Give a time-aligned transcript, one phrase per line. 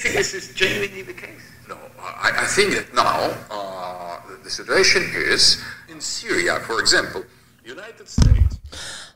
[0.00, 1.44] think this is genuinely the case?
[1.68, 7.24] No, I, I think that now uh, the- the situation is in Syria, for example.
[7.64, 8.56] United States.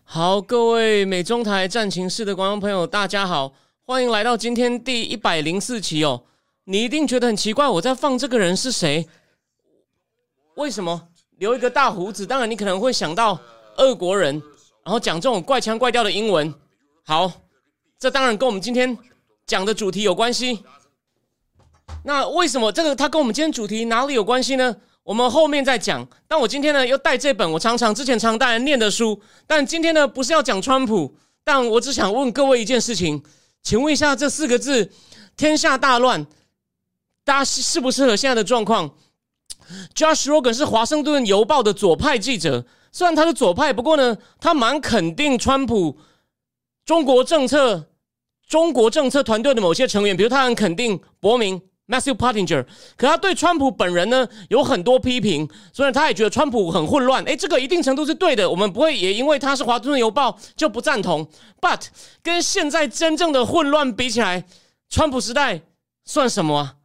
[0.04, 3.54] 好，各位美中台战情室的观众朋友，大家好，
[3.86, 6.24] 欢迎来到今天第一百零四期哦。
[6.64, 9.08] 你一定觉得很奇怪，我在放这个人是谁？
[10.56, 11.08] 为什么
[11.38, 12.26] 留一个大胡子？
[12.26, 13.40] 当然，你可能会想到
[13.78, 14.40] 俄国人，
[14.84, 16.54] 然后讲这种怪腔怪调的英文。
[17.04, 17.32] 好，
[17.98, 18.96] 这当然跟我们今天
[19.46, 20.62] 讲的主题有关系。
[22.04, 24.76] 那为什么这个它跟我们今天主题哪里有关系呢？
[25.02, 26.06] 我们后面再讲。
[26.26, 33.22] 但我今天呢又带这本我常常之前常带人念的书，但今天呢不是要讲川普，但我只想问各位一件事情，
[33.62, 34.90] 请问一下这四个字
[35.36, 36.26] “天下大乱”，
[37.24, 38.94] 大家适不适合现在的状况
[39.94, 45.98] ？Josh Rogan 是华盛顿邮报的左派记者，虽然他是左派，不过呢，他蛮肯定川普
[46.84, 47.86] 中国政策、
[48.46, 52.64] 中国政策团队的某些成员，比如他很肯定伯明 Matthew Pottinger，
[52.96, 57.22] 可他对川普本人呢有很多批评，所以他也觉得川普很混乱。
[57.24, 61.28] 诶，这个一定程度是对的，我们不会也因为他是华盛顿邮报就不赞同。
[61.60, 61.86] But
[62.22, 64.44] 跟现在真正的混乱比起来，
[64.88, 65.60] 川普时代
[66.04, 66.76] 算什么啊？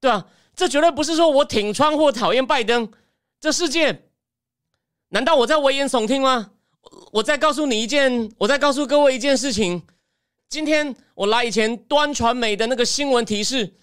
[0.00, 0.26] 对吧？
[0.54, 2.90] 这绝对不是说我挺川或讨厌拜登。
[3.40, 4.02] 这世界，
[5.10, 6.50] 难道我在危言耸听吗？
[7.12, 9.82] 我再告诉你一件，我再告诉各位一件事情。
[10.48, 13.74] 今天我来以前，端传媒的那个新闻提示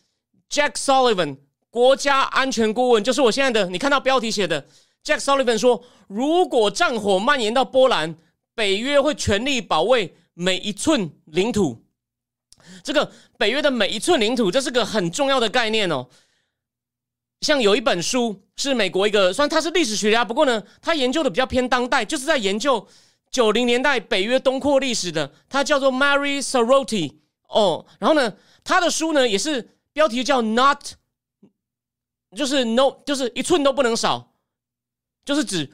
[0.54, 1.38] ，Jack Sullivan
[1.72, 4.68] 国家安全顾问，就是我现在的，你看到标题写的
[5.04, 8.16] ，Jack Sullivan 说，如果战火蔓延到波兰，
[8.54, 11.84] 北约会全力保卫每一寸领土。
[12.84, 16.08] 这个北约的每一寸领土，这是个很重要的概念哦。
[17.42, 22.88] 像有一本书是美国一个，虽然他是历史学家，不过呢，他研究的比较偏当代，就是在研究
[23.32, 27.16] 九零年代北约东扩历史的，他叫做 Mary Soroti
[27.50, 27.86] 哦。
[28.00, 28.34] 然后呢，
[28.64, 30.80] 他的书呢也是标题叫 Not，
[32.36, 34.34] 就是 No，就是一寸都不能少，
[35.24, 35.72] 就是指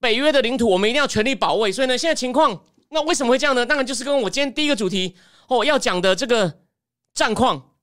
[0.00, 1.70] 北约的领土我们一定要全力保卫。
[1.70, 3.66] 所以呢，现在情况，那为什么会这样呢？
[3.66, 5.16] 当然就是跟我今天第一个主题
[5.48, 6.60] 哦要讲的这个
[7.12, 7.74] 战况，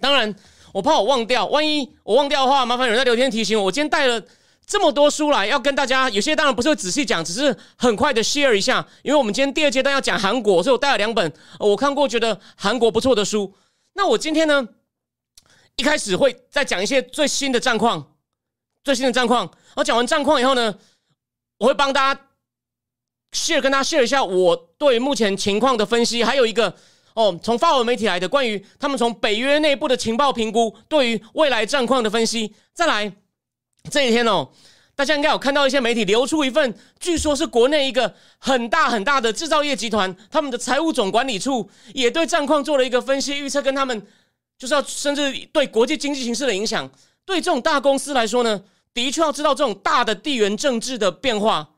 [0.00, 0.34] 当然。
[0.72, 3.66] 我怕我忘掉，万一我忘掉的话，麻烦有人在聊天提醒我。
[3.66, 4.24] 我今天带了
[4.64, 8.88] 这么多书来，要跟大家，有些当然不是会仔细讲，只是很快的 share 一下。
[9.02, 13.54] 因为我们今天第二阶段要讲韩国，所以我带了两本、我看过觉得韩国不错的书。
[13.92, 14.66] 那我今天呢，
[15.76, 18.14] 一开始会再讲一些最新的战况，
[18.84, 19.44] 最新的战况。
[19.44, 20.74] 然后讲完战况以后呢，
[21.58, 22.20] 我会帮大家
[23.32, 26.74] share 跟大家 share 一下我对目前情况的分析，还有一个。
[27.14, 32.54] 哦，从法文媒体来的关于他们从北约内部的情报评估，对于未来战况的分析。
[32.72, 33.12] 再来，
[33.90, 34.48] 这几天哦，
[34.96, 44.06] 大家应该有看到一些媒体流出一份，据说是国内一个很大很大的制造业集团，他们的财务总管理处也对战况做了一个分析预测，跟他们
[44.62, 46.88] 就是要甚至对国际经济形势的影响。
[47.24, 48.62] 对这种大公司来说呢，
[48.94, 51.68] 的确要知道这种大的地缘政治的变化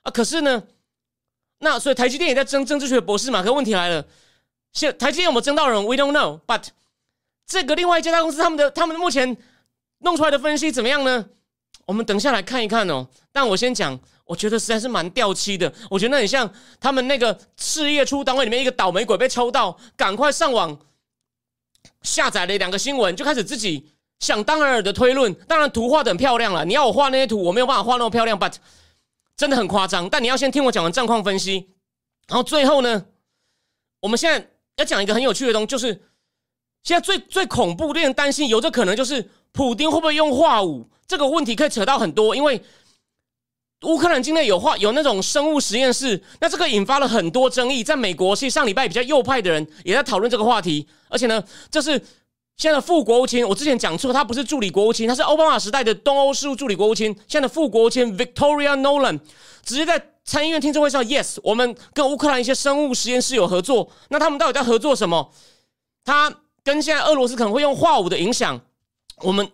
[0.00, 0.10] 啊。
[0.10, 0.62] 可是呢，
[1.58, 3.42] 那所以台积电也在争政治学博士嘛。
[3.42, 4.02] 可问题来了。
[4.72, 6.40] 现台积电有没有争到人？We don't know.
[6.46, 6.68] But
[7.46, 9.36] 这个另外一家大公司，他们的他们目前
[9.98, 11.26] 弄出来的分析怎么样呢？
[11.84, 13.06] 我们等下来看一看哦。
[13.30, 15.70] 但我先讲，我觉得实在是蛮掉漆的。
[15.90, 16.50] 我觉得那很像
[16.80, 20.78] 他们那个事业出单位里面一个倒霉鬼被抽到，赶快上网
[22.02, 25.32] 下载了两个新闻，就开始自己想当然的推论。
[25.48, 28.54] 当然图画的很漂亮了，你要我画那些图，我没有办法画那么漂亮，but
[29.36, 30.08] 真的很夸张。
[30.08, 31.68] 但你要先听我讲完战况分析，
[32.28, 33.04] 然后最后呢，
[34.00, 34.48] 我们现在。
[34.76, 35.88] 要讲一个很有趣的东西，就是
[36.82, 42.34] 现在最最恐怖、令人担心，有这可能就是普丁会不会用化武这个问题，可以扯到很多。
[42.34, 42.58] 因为
[43.82, 47.84] 乌克兰境内有化有那种生物实验室，那这个引发了很多争议。
[47.84, 51.92] 在美国，其实上礼拜比较右派的人也在讨论这个话题，而且呢，这是
[52.56, 53.46] 现在的副国务卿。
[53.46, 57.14] 我之前讲错，他不是助理国务卿，他是奥巴马时代的东欧事务助理国务卿。
[57.26, 59.20] 现在的副国务卿 Victoria Nolan
[59.64, 60.08] 直接在。
[60.24, 63.90] 参议院听证会上，yes，我们跟乌克兰一些生物实验室有合作。
[64.08, 65.32] 那他们到底在合作什么？
[66.04, 66.32] 他
[66.62, 68.60] 跟现在俄罗斯可能会用化武的影响，
[69.16, 69.50] 我们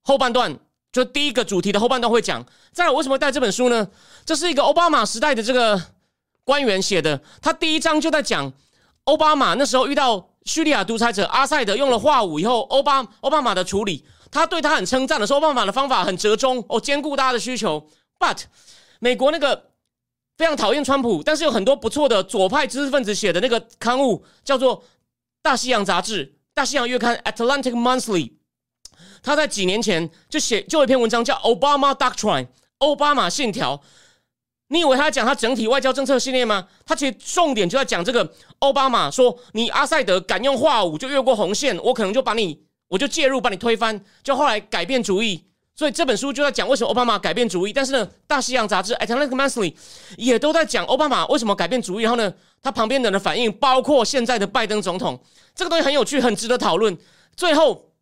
[0.00, 0.58] 后半段
[0.94, 2.46] 就第一个主题的后半段会讲。
[2.72, 3.88] 再来，为什么带这本书呢？
[4.24, 5.82] 这是一个奥巴马时代的这个
[6.44, 8.52] 官员写的，他第一章就在讲
[9.02, 17.84] 奥巴马那时候遇到叙利亚独裁者阿塞德用了化武以后，奥巴奥巴马的处理，他对他很称赞的说，奥巴马的方法很折中哦，兼顾大家的需求。
[18.20, 18.44] But
[19.00, 19.70] 美国那个
[20.36, 24.78] 非常讨厌川普，但是有很多不错的左派知识分子写的那个刊物，叫做
[25.42, 28.32] 《大西洋杂志》《大西洋月刊》（Atlantic Monthly）。
[29.24, 32.44] 他在几年前就写就有一篇文章叫《Obama Doctrine》
[32.78, 33.80] 奥巴马信条。
[34.68, 36.68] 你以为他讲他整体外交政策系列吗？
[36.84, 45.42] 他其实重点就在讲这个奥巴马说：“你阿塞德敢用化武就越过红线，我可能就把你我就介入把你推翻。”就后来改变主意。
[45.74, 47.72] 所以这本书就在讲为什么奥巴马改变主意。
[47.72, 49.74] 但是呢，《大西洋杂志》（Atlantic Monthly）
[50.18, 52.02] 也都在讲奥巴马为什么改变主意。
[52.02, 52.32] 然后呢，
[52.62, 55.18] 他旁边的人的反应，包括现在的拜登总统，
[55.54, 56.98] 这个东西很有趣，很值得讨论。
[57.34, 57.93] 最后。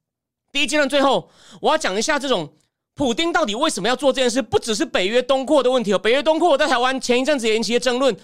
[0.53, 1.31] 第一阶段最后，
[1.63, 2.53] 我要讲一下这种
[2.95, 5.99] 普丁到底为什么要做这件事，不只是北约东扩的问题哦。
[5.99, 8.15] 北约东扩在台湾前一阵子也引起争论，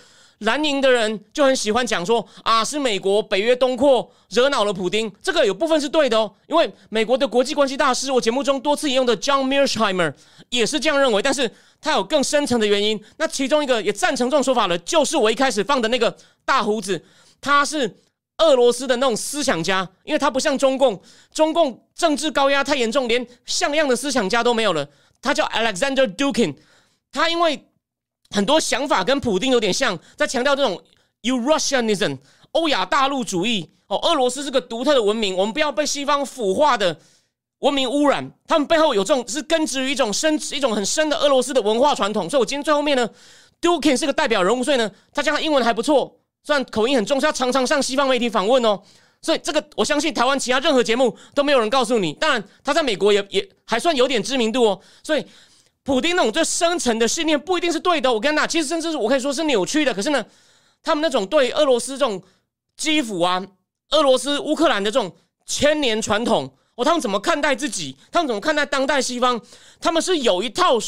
[0.40, 5.10] 蓝营的人就很喜欢讲说啊，是美国北约东扩惹恼了普丁。
[5.22, 10.12] 这个有部分是对的哦，因为美国的国际关系大师，我节目中多次引用的 John Mearsheimer
[10.50, 13.02] 也是这样认为，但是他有更深层的原因。
[13.16, 16.14] 那其中一个也赞成这种说法的，就是我一开始放的那个
[16.44, 17.02] 大胡子，
[17.40, 17.96] 他是。
[18.38, 21.00] 俄罗斯的那种思想家，因为他不像中共，
[21.32, 24.88] 中共政治高压太严重，连像样的思想家都没有了。
[25.20, 26.56] 他叫 Alexander Dukin，
[27.12, 27.68] 他因为
[28.30, 30.80] 很多想法跟普丁有点像，在强调这种
[31.22, 32.18] Eurasianism
[32.52, 33.70] 欧亚大陆主义。
[33.88, 36.96] 哦，俄罗斯是个独特的文明，我们不要被西方腐化的
[37.60, 38.30] 文明污染。
[38.46, 42.28] 他们背后有这种是根植于一种深一种很深的俄罗斯的文化传统。
[42.28, 43.08] 所以我今天最后面呢
[43.62, 46.20] ，Dukin 是个代表人物，所以呢，他讲的英文还不错。
[46.48, 48.80] 虽然口音很重，他常常上西方媒体访问哦，
[49.20, 52.14] 所以这个我相信台湾其他任何节目都没有人告诉你。
[52.14, 54.80] 当然，他在美国也也还算有点知名度哦。
[55.02, 55.22] 所以，
[55.82, 58.10] 普丁那种最深层的信念不一定是对的。
[58.10, 59.92] 我跟你讲，其实甚至是我可以说是扭曲的。
[59.92, 60.24] 可是呢，
[60.82, 62.22] 他们那种对俄罗斯这种
[62.78, 63.46] 基辅啊、
[63.90, 67.94] 俄罗斯、乌克兰的这种千年传统哦，他们怎么看待自己？
[68.10, 69.38] 他们怎么看待当代西方？
[69.82, 70.78] 他们是有一套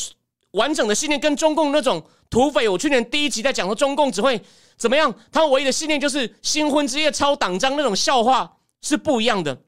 [0.52, 2.66] 完整的信念，跟中共那种土匪。
[2.68, 4.40] 我去年第一集在讲说，中共只会。
[4.78, 5.14] 怎么样？
[5.30, 8.50] 他唯一的信念就是新婚之夜抄党章那种笑话
[8.80, 9.60] 是不一样的。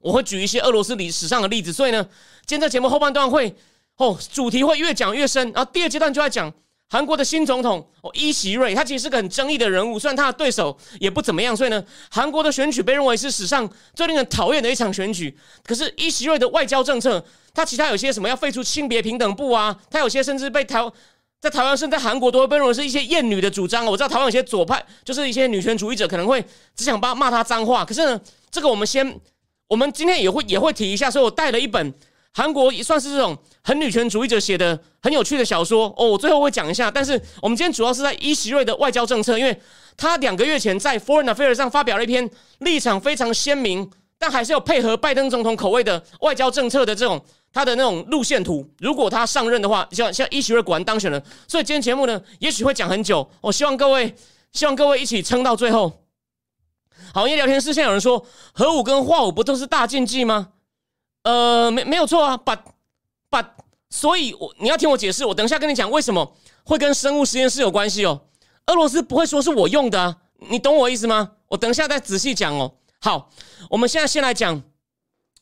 [0.00, 2.00] 我会举一些俄罗斯历史上的例子，所以呢，
[2.46, 3.56] 今天这节目后半段会
[3.96, 5.50] 哦，主题会越讲越深。
[5.50, 6.52] 然后第二阶段就在讲
[6.88, 11.56] 韩国的新总统哦伊喜瑞，他其实是个很争议的人物，虽然他的对手也不怎么样。
[11.56, 15.36] 所以呢，韩国的选举被认为是史上最令人讨厌的一场选举。
[15.64, 20.88] 可是伊喜瑞的外交政策，他其他有些什么要废除性别平等部啊，他有些甚至被台。
[21.46, 23.86] 在台湾，甚至在韩国，都会被认为是一些厌女的主张。
[23.86, 26.44] 我知道台湾有些左派，就是一些女权主义者，可能会
[26.74, 27.84] 只想骂骂他脏话。
[27.84, 28.20] 可是呢，
[28.50, 29.20] 这个我们先，
[29.68, 31.08] 我们今天也会也会提一下。
[31.08, 31.94] 所以我带了一本
[32.32, 36.08] 韩国也算是这种很女权主义者写的很有趣的小说哦。
[36.08, 36.90] 我最后会讲一下。
[36.90, 39.56] 但是我们今天主要是在伊席瑞的外交政策，因为
[39.96, 42.28] 他两个月前在 Foreign Affairs 上发表了一篇
[42.58, 43.88] 立场非常鲜明，
[44.18, 47.24] 但还是要配合拜登总统口味的外交政策的这种。
[47.56, 51.18] 他的那种路线图，如果他上任的话，像像伊许瑞果然当选了，
[51.48, 53.26] 所以今天节目呢，也许会讲很久。
[53.40, 54.14] 我希望各位，
[54.52, 55.90] 希望各位一起撑到最后。
[57.14, 58.22] 好，因为聊天室现在有人说，
[58.52, 60.48] 核武跟化武不都是大禁忌吗？
[61.22, 62.62] 呃，没没有错啊把
[63.30, 63.54] 把
[63.88, 68.20] 所以我你要听我解释，我等一下跟你讲为什么会跟生物实验室有关系哦。
[68.66, 70.14] 俄罗斯不会说是我用的，
[70.50, 71.30] 你懂我意思吗？
[71.48, 72.74] 我等一下再仔细讲哦。
[73.00, 73.30] 好，
[73.70, 74.62] 我们现在先来讲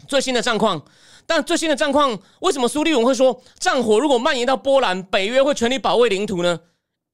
[0.06, 0.84] 最新的战况。
[1.26, 6.60] 但最新的战况，为什么苏利文会说战火如果蔓延到波兰，北约会全力保卫领土呢？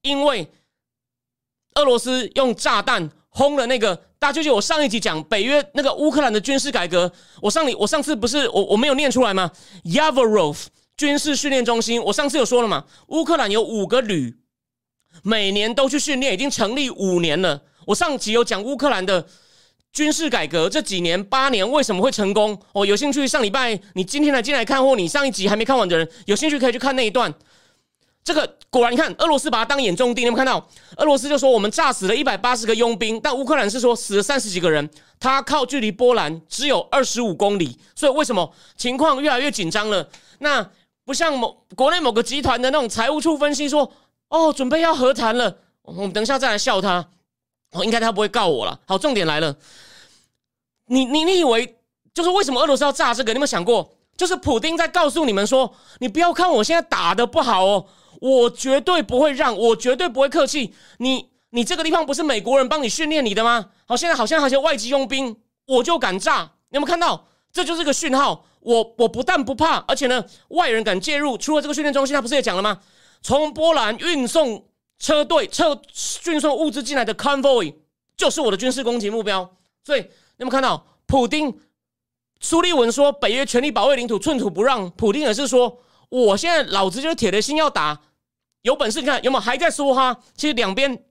[0.02, 0.50] 因为
[1.74, 9.50] 俄罗斯用炸弹轰了那个，大家就记我上一集讲北约那个乌克兰的军事改革，我上你我上次不是我我没有念出来吗
[9.84, 12.84] ？Yavorov 军事训练中心，我上次有说了嘛？
[13.08, 14.38] 乌克兰有五个旅，
[15.22, 17.62] 每年都去训练，已经成立五年了。
[17.86, 19.26] 我上集有讲乌克兰的。
[19.92, 22.58] 军事改革这几年八年为什么会成功？
[22.72, 27.32] 哦，有兴趣上礼拜你今天来进来看，或你上一集还没看完的人，有兴趣可以去看那一段。
[28.22, 30.68] 这个果然，你看俄罗斯把它当眼中钉，你有没有看到？
[30.98, 34.88] 俄罗斯就说我们炸死了一百八十个佣兵，但乌克兰是说死了三十几个人。
[35.18, 40.08] 他靠距离波兰只有二十五公里，所以为什么情况越来越紧张了？
[40.38, 40.70] 那
[41.04, 43.90] 不像某国内某个集团的那种财务处分析说，
[44.28, 45.56] 哦，准备要和谈了。
[45.82, 47.08] 我们等一下再来笑他。
[47.72, 48.80] 哦，应该他不会告我了。
[48.84, 49.54] 好，重点来了，
[50.86, 51.78] 你你你以为
[52.12, 53.32] 就是为什么俄罗斯要炸这个？
[53.32, 57.86] 你有没有想过，就是普丁在告诉你们说，你不要看我现在打的不好哦，
[58.20, 60.74] 我绝对不会让，我绝对不会客气。
[60.98, 63.66] 你你这个地方不是美国人帮你训练你的吗？
[63.86, 65.36] 好，现在好像还有外籍佣兵，
[65.66, 66.50] 我就敢炸。
[66.70, 67.28] 你有没有看到？
[67.52, 68.46] 这就是个讯号。
[68.60, 72.80] 我我不但不怕，而且呢，外人敢介入，除了这个训练中心，他不是也讲了吗？
[73.22, 74.64] 从波兰运送。
[75.00, 75.80] 车队车
[76.26, 77.74] 运送物资进来的 convoy
[78.16, 80.00] 就是我的军事攻击目标，所以
[80.36, 80.86] 有没有看到？
[81.06, 81.58] 普丁
[82.38, 84.88] 苏利文说北约全力保卫领土，寸土不让。
[84.90, 85.78] 普丁也是说，
[86.08, 88.00] 我现在老子就是铁了心要打，
[88.62, 90.16] 有本事你看有没有还在说哈？
[90.36, 91.02] 其实两边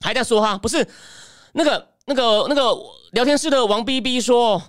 [0.00, 0.84] 还在说哈，不是
[1.52, 2.76] 那个那个那个
[3.12, 4.60] 聊天室的王 B B 说，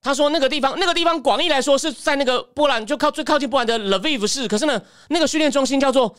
[0.00, 6.14] 他说那个地方那个地方广义来说是在那个波兰就靠最靠近波兰的 Lviv 市，可是呢那个训练中心叫做。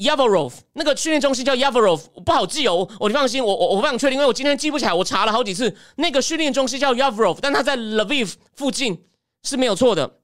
[0.00, 2.88] Yavorov 那个训练中心叫 Yavorov，不好记哦。
[2.98, 4.94] 我你放心，我我我不想确定，因为我今天记不起来。
[4.94, 9.04] 我查了好几次，那个训练中心叫 Yavorov，但它在 Lviv 附近
[9.42, 10.18] 是没有错的。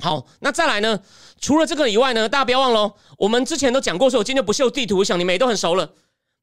[0.00, 1.00] 好，那再来呢？
[1.40, 5.94] 除了这个以外呢，大家不要忘了，我们之前都讲过，说我今天不秀地图，我想你们也都很熟了。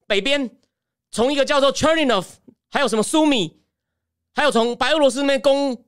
[0.08, 0.50] 北边
[1.12, 2.26] 从一个叫做 Chernov，
[2.72, 3.60] 还有什么苏米，
[4.34, 5.84] 还有从白俄罗斯那边攻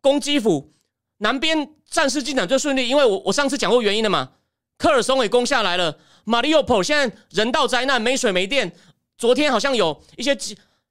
[0.00, 0.72] 攻基辅，
[1.18, 4.30] 南边战事进展最顺利，因为我我上次讲过原因的嘛。
[4.78, 8.72] 科尔松也攻下来了，马里奥普现在人道灾难，没水没电。
[9.18, 10.36] 昨天好像有一些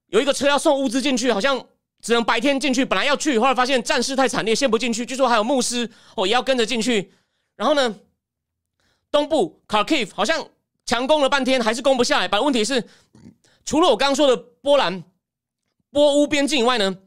[0.07, 1.65] 有一个车要送物资进去，好像
[2.01, 2.83] 只能白天进去。
[2.83, 5.05] 本来要去，后来发现战事太惨烈，先不进去。
[5.05, 7.13] 据说还有牧师哦，也要跟着进去。
[7.55, 7.95] 然后呢，
[9.09, 10.45] 东部卡基夫好像
[10.85, 12.27] 强攻了半天，还是攻不下来。
[12.27, 12.83] 把问题是，
[13.63, 15.01] 除了我刚刚说的波兰
[15.91, 16.97] 波乌边境以外呢，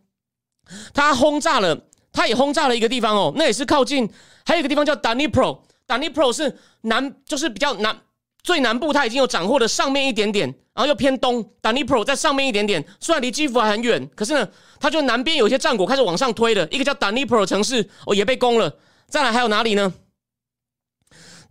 [0.95, 4.11] 他轰炸了，他也轰炸了一个地方哦，那也是靠近，
[4.47, 5.61] 还有一个地方叫 Dnipro。
[5.99, 8.01] D n i p r o 是南，就是比较南
[8.43, 11.43] 最南部，它已经有掌握的上面一点点，然后又偏东。
[11.43, 16.67] d n i p r o 在上面一点点，虽然离基辅还很远，可是呢，它就南边有一些战果开始往上推了。
[16.71, 18.79] 一个叫 d n i p r o 城市哦，也被攻了。
[19.09, 19.93] 再来还有哪里呢？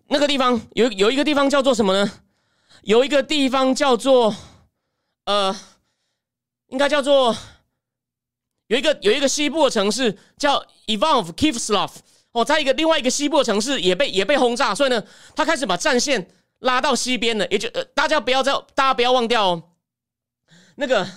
[0.08, 2.12] 那个地方有有一个地方叫做什么呢？
[2.82, 4.36] 有一个地方叫做
[5.26, 5.56] 呃，
[6.70, 7.36] 应该叫做
[8.68, 11.92] 有一个有一个西部的城市叫 Ivanov Kivslav。
[12.40, 15.04] 哦，在一个另外一个西部的城市也被也被轰炸，所以呢，
[15.36, 16.28] 他开始把战线
[16.60, 17.46] 拉到西边了。
[17.48, 19.64] 也就呃，大家不要再大家不要忘掉哦。
[20.76, 21.08] 那个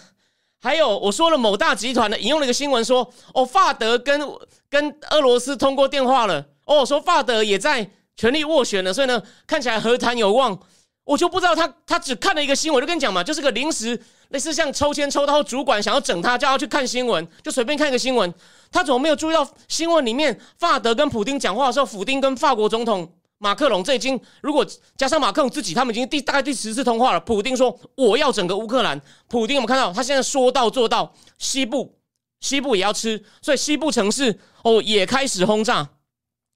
[0.61, 4.21] 还有我说了，某大集团的引用了一个新闻说，哦，法德跟
[4.69, 6.47] 跟俄罗斯通过电话了。
[6.65, 10.59] 哦，说法德也在全力斡旋了，所以呢，看起来和谈有望。
[11.05, 18.33] 我就不知道他他只看了一个新闻，就跟你讲嘛，就是个临时类似像抽签抽到主管想要整他，叫他去看新闻，就随便看一个新闻。
[18.71, 24.65] 他怎么没有注意到新闻里面法德跟普丁讲话的时候，普丁跟法国总统马克龙这已经如果
[24.97, 27.19] 加上马克龙自己，他们已经第大概第十次通话了。
[27.19, 31.99] 普丁说我要整个乌克兰，普丁我们看到他现在说到做到，西部
[32.39, 35.89] 西部也要吃，所以西部城市哦也开始轰炸。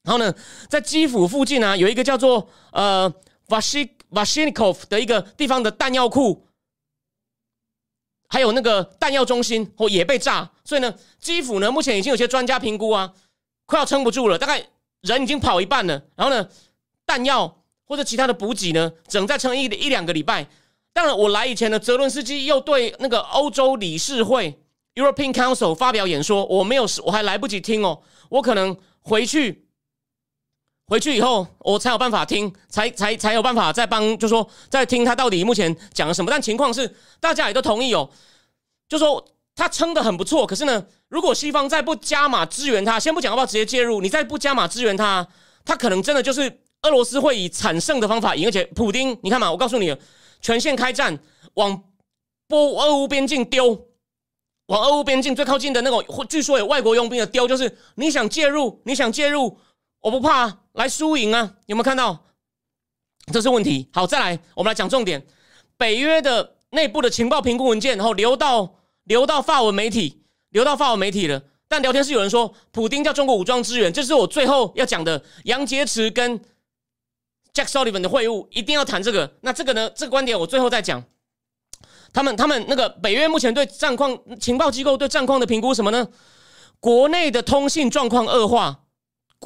[0.04, 0.32] 然后呢，
[0.70, 3.12] 在基辅附近呢有一个叫做呃
[3.48, 3.90] 瓦西。
[4.16, 6.46] 瓦西尼科夫的一个地方的弹药库，
[8.28, 13.12] 还有那个弹药中心哦也被炸，所以呢，基辅呢目前已经有些专家评估啊，
[13.66, 14.66] 快要撑不住了，大概
[15.02, 16.02] 人已经跑一半了。
[16.16, 16.48] 然后呢，
[17.04, 20.48] 弹药或者其他的补给呢，只能再撑一一两个礼拜。
[20.94, 24.58] 当然，我来以前呢，泽伦斯基又对那个欧洲理事会
[24.94, 29.65] （European Council） 发表演说，我没有，我还来不及听哦，我可能回去。
[30.88, 36.30] 回去以后，我才有办法听，才才才有办法再帮，就说再听他到底目前讲了什么。
[36.30, 38.08] 但情况是，大家也都同意哦，
[38.88, 39.24] 就说
[39.56, 40.46] 他撑的很不错。
[40.46, 45.26] 可是呢，如果西方再不加码支援他，先不讲要不要直接介入，你再不加码支援他，
[45.64, 48.46] 他可能真的就是俄罗斯会以惨胜的方法赢。
[48.46, 49.92] 而且普丁，你看嘛，我告诉你，
[50.40, 51.18] 全线开战，
[51.54, 51.82] 往
[52.46, 53.88] 波俄乌边境丢，
[54.66, 59.58] 往俄乌边境最靠近的那个，据说有外国佣兵的丢，就是你想介入，你想介入。
[60.06, 61.56] 我不怕，来输赢啊！
[61.66, 62.26] 有没有看到？
[63.32, 63.88] 这是问题。
[63.92, 65.26] 好，再来，我们来讲重点。
[65.76, 71.42] 北约的内部的情报评估文件，然后流到流到法文媒体，流到法文媒体了。
[71.66, 75.20] 但聊天室有人说，普丁叫中国武装支援，这是我最后要讲的。
[75.42, 76.38] 杨洁篪跟
[77.52, 79.34] Jack Sullivan 的会晤，一定要谈这个。
[79.40, 79.90] 那这个呢？
[79.90, 81.02] 这个观点我最后再讲。
[82.12, 86.06] 他们他们那个北约目前对战况情报机构对战况的评估什么呢？
[86.78, 88.84] 国内的通信状况恶化。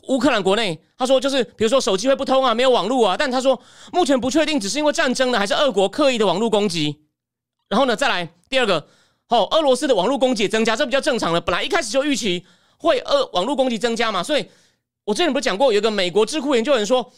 [0.09, 3.61] 乌克兰国内，他说就是比如说手机会不通啊，没有网络啊，但他说
[3.93, 7.03] 目前不确定，只是因为战争呢，还是俄国刻意的网络攻击。
[7.69, 8.87] 然后呢，再来第二个，
[9.29, 11.41] 哦，俄罗斯的网络攻击也增加，这比较正常的。
[11.41, 12.45] 本来一开始就预期
[12.79, 14.49] 会俄网络攻击增加嘛，所以
[15.05, 17.13] 我之前不是讲过，有一个美国智库研究人说，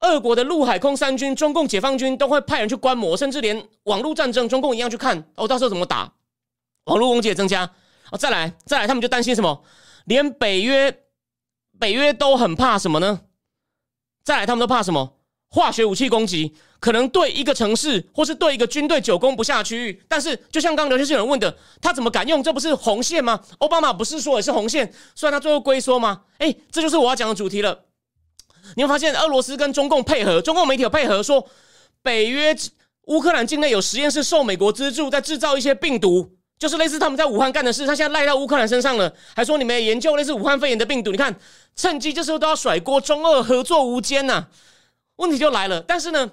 [0.00, 6.12] 俄国的陆海空三军，中共解放军都会派人去观摩，甚至连网络战争，中共一样去看哦，到时候怎么打，
[6.84, 7.70] 网络攻击也增加。
[8.10, 9.64] 哦，再来再来，他们就担心什么？
[10.04, 11.04] 连北约。
[11.78, 13.20] 北约都很怕什么呢？
[14.24, 15.14] 再来，他们都怕什么？
[15.50, 20.02] 化学武器攻击，可能对一个城市或是对一个军队久攻不下区域。
[20.06, 22.42] 但是，就像刚刚刘先生有人问的，他怎么敢用？
[22.42, 23.40] 这不是红线吗？
[23.60, 24.92] 奥巴马不是说也是红线？
[25.14, 26.24] 虽然他最后龟缩吗？
[26.36, 27.86] 哎，这就是我要讲的主题了。
[28.76, 31.48] 你会发现，俄罗斯跟中共配合，中共媒体有配合说，
[32.02, 32.54] 北约
[33.06, 36.37] 乌克兰境内有实验室受美国资助，在制造一些病毒。
[36.58, 41.34] 就是类似他们在武汉干的事，他现在赖到乌克兰身上了，还说你们研究类似武汉肺炎的病毒，你看
[41.76, 44.48] 趁机这时候都要甩锅，中俄合作无间呐。
[45.16, 46.30] 问题就来了，但是呢，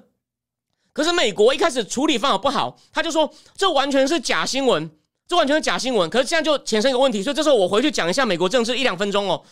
[0.94, 4.90] 可是美国一开始处理方法不好，他就说这完全是假新闻，
[5.28, 6.10] 这完全是假新闻。
[6.10, 9.44] 可是现在就产生一个问题，所以这时候我回去讲一下美国政治一两分钟哦。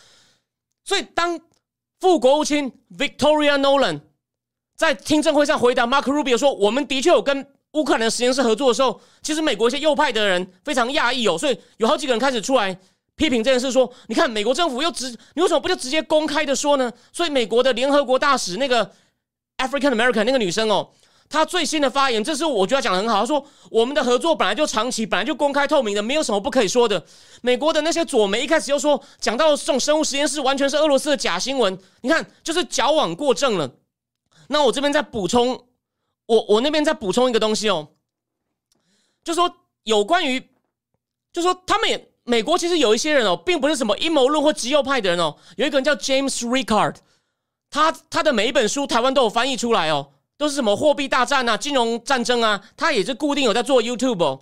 [0.84, 1.39] 所以当
[2.00, 4.01] 副国务卿 Victoria Nolan
[4.75, 12.75] 在听证会上回答 Mark Rubio 说我们的确有跟乌克兰的实验室合作的时候，其实美国一些右派的人非常讶异哦，所以有好几个人开始出来
[13.15, 16.92] 批评这件事，说你看美国政府又直，你为什么不就直接公开的说呢？
[17.12, 18.92] 所以美国的联合国大使那个。
[19.58, 20.89] African American 那个女生哦，
[21.30, 23.20] 她最新的发言，这是我觉得讲的很好。
[23.20, 27.01] 她说：“我们的合作本来就长期，本来就公开透明的，没有什么不可以说的。”
[27.42, 31.77] 美国的那些左媒一开始又说，讲到这种生物实验室完全是俄罗斯的假新闻。
[32.01, 33.72] 你看，就是矫枉过正了。
[34.48, 35.63] 那我这边再补充，
[36.25, 37.89] 我我那边再补充一个东西哦，
[39.24, 39.53] 就说
[39.84, 40.42] 有关于，
[41.32, 46.96] 就说他们也美国其实有一些人哦，并不是什么阴谋论或极右派的人哦，有一个人叫 James Ricard。
[47.70, 54.42] 他他的每一本书，台湾都有翻译出来哦，都是什么货币大战啊、金融战争啊，他也是固定有在做 YouTube 哦。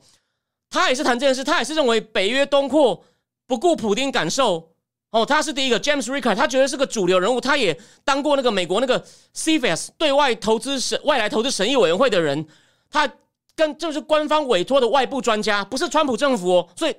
[0.69, 3.05] 他也是谈这件事，他也是认为北约东扩
[3.47, 4.70] 不顾普丁感受
[5.11, 5.25] 哦。
[5.25, 9.01] 他是第一个 James Ricker，他觉得是个主流人物，他也当过那个美国那个
[9.35, 12.45] CFS 对外投资审外来投资审议委员会的人，
[12.89, 13.09] 他
[13.55, 16.95] 跟就是官方委托的外部专家，不是川普政府哦，所以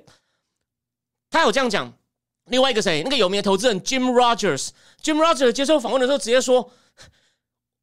[1.29, 1.91] 他有这样讲。
[2.47, 3.01] 另外一个谁？
[3.03, 6.69] 那个有名的投资人 Jim Rogers，Jim Rogers 接受访问的时候直接说：“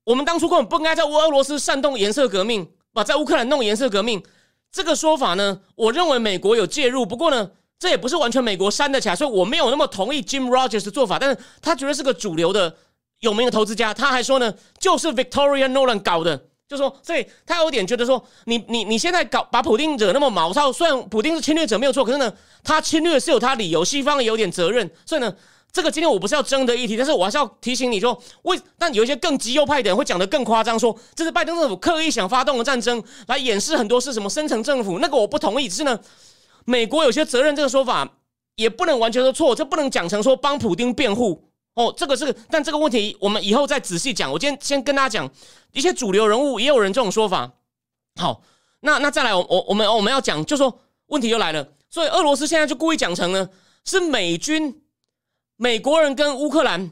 [0.04, 4.22] 我们当初根本不应该在俄罗斯煽动颜色革命，把在乌克兰弄颜色革命。”
[4.70, 11.18] 这个说法呢，我认为美国有介入，不过呢，这也不是完全美国煽的起来，所以我没有那么同意 Jim Rogers 的做法。
[11.18, 12.76] 但是他觉得是个主流的
[13.18, 16.40] 有名的投资家，他还说呢，就是 Victoria Nolan 搞的。
[16.68, 22.32] 就说，所以他有点觉得说，你你你现在搞把普丁惹那么毛糙，虽然普丁是侵略者没有错，可是呢，
[22.62, 24.88] 他侵略是有他理由，西方也有点责任。
[25.04, 25.34] 所以呢，
[25.72, 35.68] 这个今天我不是要争的议题，但是我还是要提醒你说，为但有一些更极右派的人会讲得更夸张，说这是拜登政府刻意想发动的战争，来掩饰很多是什么深层政府，那个我不同意。
[35.68, 35.98] 只是呢，
[36.64, 38.08] 美国有些责任这个说法
[38.56, 41.48] 也不能完全说错，这不能讲成说帮普丁辩护。
[41.74, 44.30] 哦，这个是，但这个问题我们以后再仔细讲。
[44.30, 45.30] 我今天先跟大家讲
[45.72, 47.52] 一些主流人物，也有人这种说法。
[48.20, 48.42] 好，
[48.80, 51.66] 那那再来，我我我们我们要讲，就说问题又来了。
[51.88, 53.48] 所以俄罗斯现在就故意讲成呢，
[53.84, 54.82] 是美军、
[55.56, 56.90] 美国人跟乌克兰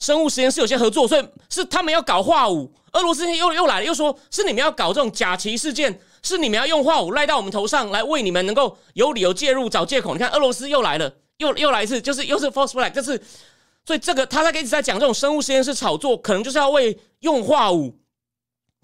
[0.00, 2.72] 生物实验室有些合作，所以是他们要搞化武。
[2.92, 10.14] 俄罗斯又又来了，又说是你们要搞这种假旗事件，是你们要用化武赖到我们头上来，为你们能够有理由介入找借口。
[10.14, 13.22] 你看，俄罗斯又来了，又又来一次，就是又是 false flag，这次。
[13.86, 18.00] 所以这个他在一直在讲这种生物实验室炒作，可能就是要为用化武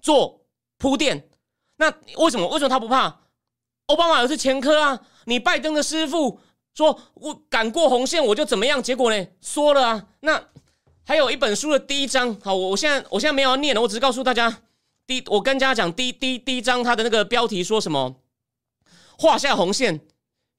[0.01, 0.45] 做
[0.77, 1.27] 铺垫。
[1.77, 2.47] 那为什么？
[2.47, 3.21] 为什么他不怕？
[3.87, 5.01] 奥巴马有是前科啊！
[5.25, 6.39] 你拜登的师傅
[6.75, 10.07] 说我敢过红线我就怎么样，结果呢说了啊。
[10.19, 10.41] 那
[11.03, 14.61] 还有一本书的第一章，好，我我现在我现在没有要念了，我只是告诉大家，
[15.27, 18.21] 我跟大家讲第第第一章他的那个标题说什么？
[19.17, 20.01] 画下红线，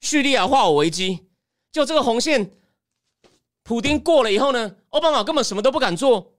[0.01, 1.27] 叙利亚化武危机，
[1.71, 2.51] 就这个红线。
[3.63, 6.33] 普丁过了以后呢，奥巴马根本什么都不敢做。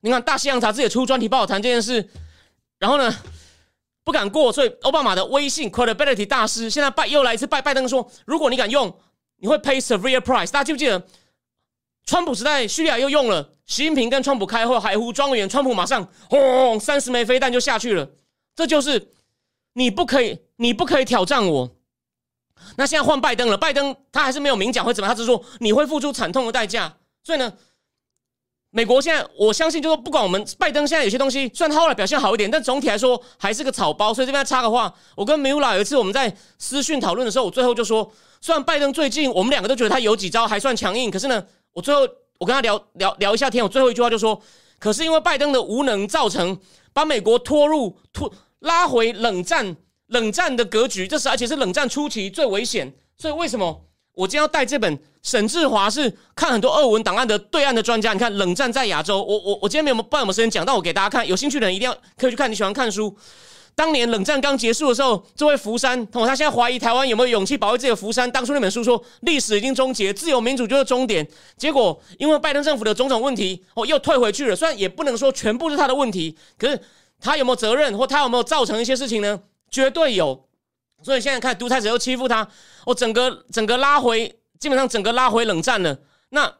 [0.00, 2.08] 你看《大西洋杂志》也出专题报谈这件事，
[2.78, 3.14] 然后呢
[4.04, 8.94] 不敢过，所以奥巴马的威信 credibility 大师现在拜又来一次拜拜登说，如果你敢用，
[9.36, 10.50] 你会 pay severe price。
[10.50, 11.06] 大家记不记得，
[12.04, 18.08] 川普时代叙利亚又用了，习近平跟川普开会，海湖庄园，川普马上轰三十枚飞弹就下去了。
[18.56, 19.12] 这就是
[19.74, 21.76] 你不可以，你不可以挑战我。
[22.76, 26.96] 那现在换拜登了，拜登他还是没有明讲会怎么，他只是说你会付出惨痛的代价。
[27.22, 27.52] 所以呢，
[28.70, 34.14] 美国现在我相信，就说不管我们拜登现在有些东西，虽然他后来表现好一点，但总体来说还是个草包。
[34.14, 42.00] 所以这边插个话，我跟梅乌拉有一次我们在私讯讨论的时候，我最后就说，虽然拜登最近我们两个都觉得他有几招还算强硬，可是呢，我最后
[42.38, 44.40] 我跟他聊聊聊一下天，我最后一句话就说，
[44.78, 46.58] 可是因为拜登的无能，造成
[46.92, 49.76] 把美国拖入拖拉回冷战。
[50.08, 52.90] 冷战的格局，这是而且是冷战初期最危险。
[53.18, 58.14] 所以为什么我今天要带这本沈志华是看很多俄文档案的对岸的专家？
[58.14, 62.50] 你看冷战在亚洲，我我我今天没有不有没有时间讲，但我给大家看，有兴趣的人一定要可以去看。
[62.50, 63.14] 你喜欢看书？
[63.78, 68.28] 当年冷战刚结束的时候，这位福山，他现在怀疑台湾有没有勇气保卫自己的福山。
[68.28, 71.24] 当初那本书说历史已经终结，自由民主就是终点。
[71.56, 74.56] 结果因为拜登政府的种种问题，哦又退回去了。
[74.56, 76.80] 虽然也不能说全部是他的问题，可是
[77.20, 79.40] 他有没有责任，或他有没有造成一些事情呢？
[79.70, 80.48] 绝对有，
[81.04, 82.48] 所以现在看独裁者又欺负他，
[82.84, 85.96] 我整个整个拉回，基本上整个拉回冷战了。
[86.30, 86.52] 那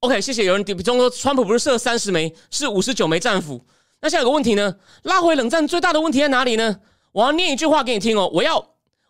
[0.00, 3.64] OK，谢谢有人比中说，川普不是设三十枚，是五十九枚战斧。
[4.04, 6.78] 那现在有个问题呢，拉回冷战最大的问题在哪里呢？
[7.10, 8.62] 我要念一句话给你听哦，我要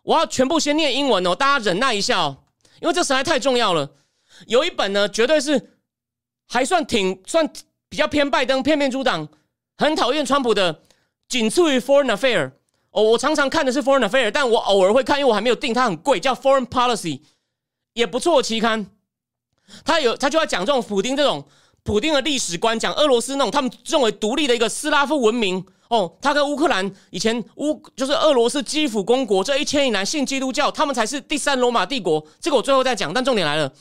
[0.03, 2.37] 我要全部先念英文哦，大家忍耐一下哦，
[2.79, 3.91] 因为这实在太重要了。
[4.47, 5.73] 有一本呢，绝对是
[6.47, 7.45] 还算挺算
[7.89, 9.27] 比较偏拜登、偏偏主党，
[9.75, 10.79] 很讨厌川普的，
[11.27, 12.53] 仅次于 Foreign Affair。
[12.91, 17.19] 哦，我常常看的是 Foreign Affair，但我偶尔会看，因为我还没有订，它很贵，叫 Foreign Policy，
[17.91, 18.89] 也不错期刊。
[19.83, 21.45] 他有他就要讲这种普丁这种
[21.85, 25.63] 普丁的历史观，讲俄罗斯那种他们认为独立的一个斯拉夫文明。
[25.87, 32.25] 哦，他跟乌克兰以前乌就是俄罗斯基辅公国这一千年来信基督教，他们才是第三罗马帝国。
[32.41, 33.71] 这个我最后再讲，但重点来了，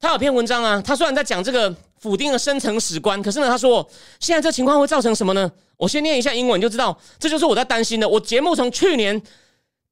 [0.00, 3.88] 他有篇文章啊，他虽然在讲这个普丁的深层史观，可是呢，他说
[4.18, 5.48] 现在这情况会造成什么呢？
[5.76, 8.08] 我先念一下英文就知道，这就是我在担心的。
[8.08, 9.22] 我节目从去年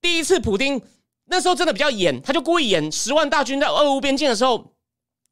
[0.00, 0.82] 第一次普丁
[1.26, 4.73] 那时候真的比较演，他就故意演十万大军在俄乌边境的时候，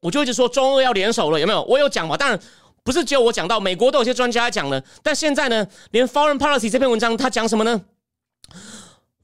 [0.01, 1.63] 我就一直说中俄要联手了，有没有？
[1.63, 2.15] 我有讲嘛？
[2.17, 2.39] 当然。
[2.83, 4.81] 不是只有我讲到，美国都有些专家讲了。
[5.03, 7.83] 但现在呢，连 Foreign Policy 这篇文章他讲什么呢？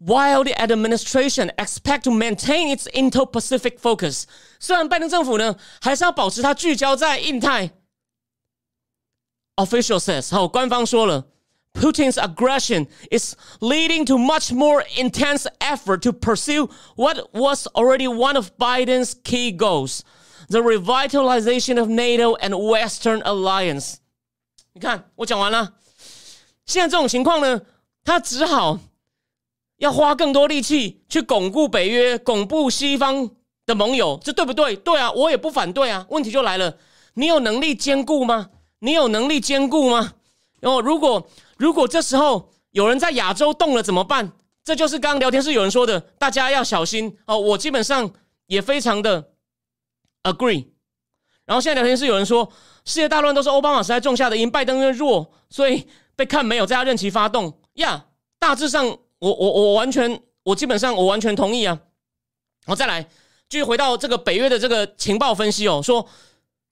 [0.06, 4.24] While the administration expect to maintain its Indo-Pacific focus，
[4.60, 7.70] 虽然拜登政府呢还是要保持它聚焦在印太。
[9.56, 11.28] Official says，好，官方说了，
[11.74, 18.50] Putin's aggression is leading to much more intense effort to pursue what was already one of
[18.60, 20.02] Biden's key goals。
[20.51, 23.97] The revitalization of NATO and Western alliance。
[24.73, 25.75] 你看，我讲完了。
[26.65, 27.61] 现在这种情况呢，
[28.03, 28.79] 他只好
[29.77, 33.31] 要花更多力气去巩固北约、巩固西方
[33.67, 34.75] 的盟友，这对不对？
[34.77, 36.07] 对啊，我也不反对啊。
[36.09, 36.79] 问题就来了，
[37.15, 38.49] 你有能力兼顾吗？
[38.79, 40.15] 你有能力兼顾吗？
[40.61, 44.33] 然后，如果如果这时候有人在亚洲动了怎么办？
[44.65, 47.39] 这就是刚刚聊天室有人说的，大家要小心哦。
[47.39, 48.11] 我基本上
[48.47, 49.33] 也非常的。
[50.33, 50.67] Agree，
[51.47, 52.53] 然后现在聊天室有人说，
[52.85, 57.59] 世界大乱都是奥巴马时代种下的因，拜登因为弱，所以被看没有在他任期发动。
[57.75, 58.07] 呀，
[58.39, 58.99] 大致上，我
[59.35, 61.81] 我我完全，我基本上我完全同意啊。
[62.67, 63.03] 我再来
[63.49, 66.07] 继续回到这个北约的这个情报分析哦，说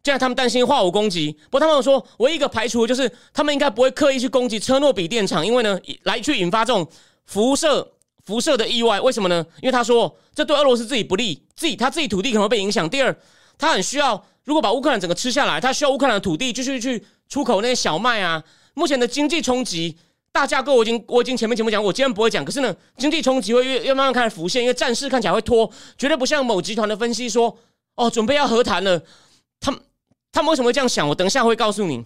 [0.05, 6.87] 现在他们担心化武攻击，不过他们说唯一一个排除就是他们应该不会刻意去攻击车诺比电厂，因为呢，来去引发这种
[7.25, 7.93] 辐射
[8.25, 9.01] 辐射的意外。
[9.01, 9.47] 为什么呢？
[9.63, 12.91] 因为他说这对俄罗斯自己不利，自己他自己土地可能会被影响。
[12.91, 13.17] 第二。
[13.59, 18.43] 他很需要，如果把乌克兰整个吃下来，他需要乌克兰的土地继续去出口那些小麦啊。
[18.75, 19.97] 目前的经济冲击，
[20.31, 22.45] 大架构我已经我已经前面节目讲，我今天不会讲。
[22.45, 27.57] 可是呢，经济冲击会越越慢慢开始浮现，因为战事看起来会拖，绝对不像某集团的分析说，
[27.95, 29.03] 哦，准备要和谈了。
[29.59, 29.81] 他们
[30.31, 31.09] 他们为什么会这样想？
[31.09, 32.05] 我等一下会告诉你。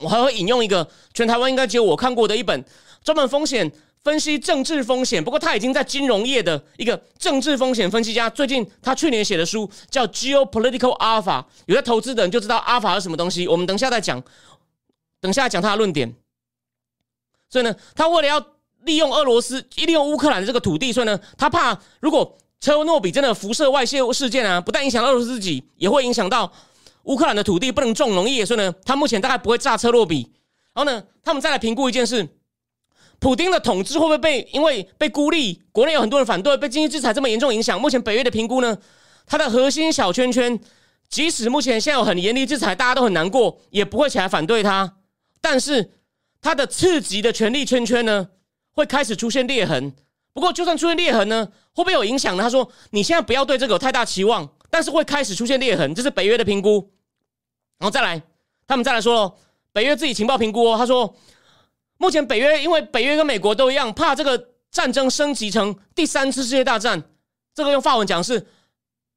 [0.00, 2.62] 我还会引用一个全台湾应该只有我看过的一本
[3.02, 3.72] 专门风险。
[4.06, 8.30] 分析政治风险，不过他已经在金融业的一个政治风险分析家。
[8.30, 13.48] 最近他去年写的书叫《Geopolitical Alpha》，有在投资的人就知道 Alpha 是什么东西。
[13.48, 14.22] 我们等下再讲，
[15.20, 16.14] 等下讲他的论点。
[17.50, 18.40] 所以呢，他为了要
[18.84, 26.52] 利用俄罗斯、利用乌克兰的这个土地，所以呢，他怕如果车诺比真的辐射外泄事件啊，不但影响俄罗斯自己，也会影响到
[27.02, 28.46] 乌克兰的土地，不能种农业。
[28.46, 30.30] 所以呢，他目前大概不会炸车诺比。
[30.74, 32.28] 然后呢，他们再来评估一件事。
[33.18, 37.80] 普京的统治会不会被因为被孤立，国内有很多人反对，被经济制裁这么严重影响？
[37.80, 38.76] 目前北约的评估呢？
[39.26, 40.60] 它的核心小圈圈，
[41.08, 44.98] 即使目前现在有很严厉制裁，大家都很难过，也不会起来反对他。
[45.40, 45.92] 但是
[46.42, 48.28] 它的次级的权力圈圈呢，
[48.70, 49.94] 会开始出现裂痕。
[50.34, 52.42] 不过就算出现裂痕呢，会不会有影响呢？
[52.42, 56.92] 他说：“你现在不要对这个有太大期望，但是会开始出现裂痕，这是北约的评估。”
[57.80, 58.22] 然后再来，
[58.66, 59.34] 他们再来说喽，
[59.72, 61.16] 北约自己情报评估哦，他说。
[61.98, 67.02] 目前北约因为北约跟美国都一样，怕这个战争升级成第三次世界大战。
[67.54, 68.38] 这个用法文讲是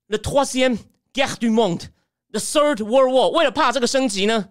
[0.07, 0.77] the troisième
[1.13, 3.29] guerre du monde，the third world war。
[3.31, 4.47] 为了怕这个升级呢，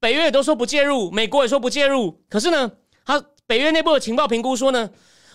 [0.00, 2.22] 北约也都说不介入，美国也说不介入。
[2.30, 2.72] 可是呢，
[3.04, 4.88] 他北约内部的情报评估说呢，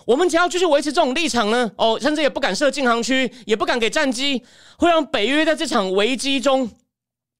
[0.07, 4.43] 我们只要继续维持这种立场呢，哦，甚至也不敢设禁航区，也不敢给战机，
[4.79, 6.71] 会让北约在这场危机中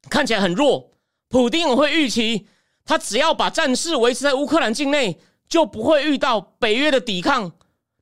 [0.10, 0.92] 看起来很弱。
[1.30, 2.46] 普丁会预期。
[2.86, 5.18] 他只要把战事维持在乌克兰境内，
[5.48, 7.52] 就不会遇到北约的抵抗。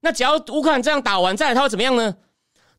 [0.01, 2.15] 那只要乌克兰这样打完，再来他会怎么样呢？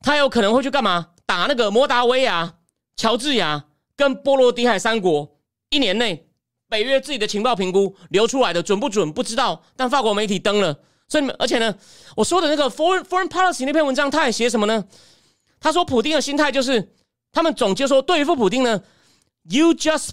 [0.01, 1.11] 他有可能会去干嘛？
[1.25, 2.55] 打那个摩达维亚、
[2.97, 5.39] 乔治亚跟波罗的海三国。
[5.71, 6.27] 一年内，
[6.69, 10.77] 北约自己的情报评估流出来的准不准不知道，但法国媒体登了。
[11.09, 11.75] 所以，而且呢，
[12.17, 14.85] 我说的那个 foreign foreign policy 那篇文章，他也写什么呢？
[15.61, 16.93] 他说，普丁的心态就是，
[17.31, 18.83] 他们总结说，对付普丁呢
[19.45, 20.11] ，you just。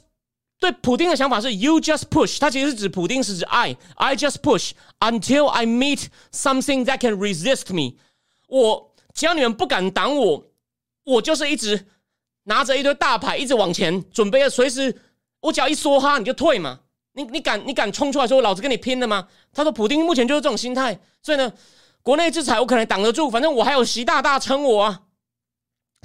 [0.59, 7.97] 对普丁的想法是，you just push，他其实是指普丁是指 I，I just push until I meet something that can resist me。
[8.47, 10.43] 我只要你们不敢挡我，
[11.05, 11.87] 我就是一直
[12.43, 15.01] 拿着一堆大牌，一直往前，准备随时
[15.39, 16.81] 我只要一梭哈，你就退嘛。
[17.13, 19.27] 你你敢你敢冲出来说老子跟你拼了吗？
[19.53, 21.51] 他说普丁目前就是这种心态，所以呢，
[22.03, 25.01] 国内制裁我可能挡得住，反正我还有习大大撑我啊。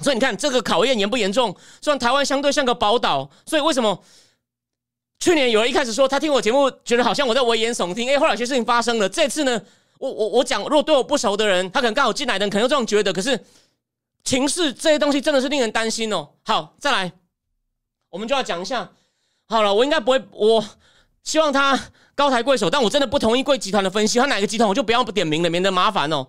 [0.03, 1.55] 所以你看这个考验严不严重？
[1.81, 4.03] 虽然台湾相对像个宝岛，所以为什么
[5.19, 8.09] 去年有人一开始说他听我节目觉得好像我在危言耸听？
[8.09, 9.09] 哎，后来有些事情发生了。
[9.09, 9.61] 这次呢，
[9.97, 13.11] 我我我讲，如果对我不熟的人，他可能刚好进来的人，可能这样觉得。
[13.13, 13.39] 可是
[14.23, 16.29] 情势这些东西真的是令人担心哦。
[16.43, 17.13] 好，再来，
[18.09, 18.91] 我们就要讲一下。
[19.47, 20.63] 好了，我应该不会，我
[21.23, 21.79] 希望他
[22.13, 24.19] 高抬贵手，但我真的不同意贵集团的分析。
[24.19, 26.27] 他哪个集团，我就不要不点名了，免得麻烦哦。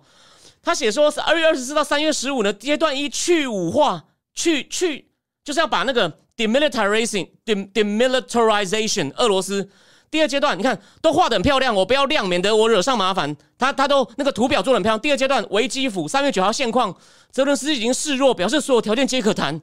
[0.61, 5.09] 他写说是二月二十四到三月十五呢，阶段一去五化，去去
[5.43, 9.69] 就是要把那个 demilitarizing demilitarization 俄罗斯。
[10.09, 13.35] 第二阶段，你看都画的很漂亮，我不要亮，免得我惹上麻烦。
[13.57, 14.99] 他他都那个图表做的很漂亮。
[15.01, 16.95] 第二阶段，维基辅三月九号现况，
[17.29, 19.59] 泽伦斯基已经示弱，表示所有条件皆可谈。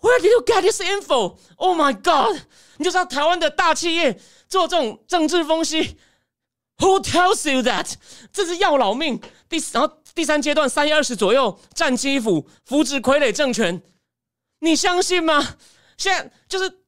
[0.00, 1.38] Where did you get this info?
[1.56, 2.42] Oh my god！
[2.76, 5.96] 你就知道台湾的大企业做这种政治分析
[6.78, 7.94] ，Who tells you that？
[8.32, 9.20] 这是要老命。
[9.48, 13.82] 第然后第三阶段三月二十左右战基辅，扶植傀儡政权，
[14.60, 15.56] 你相信吗？
[15.96, 16.80] 现在就是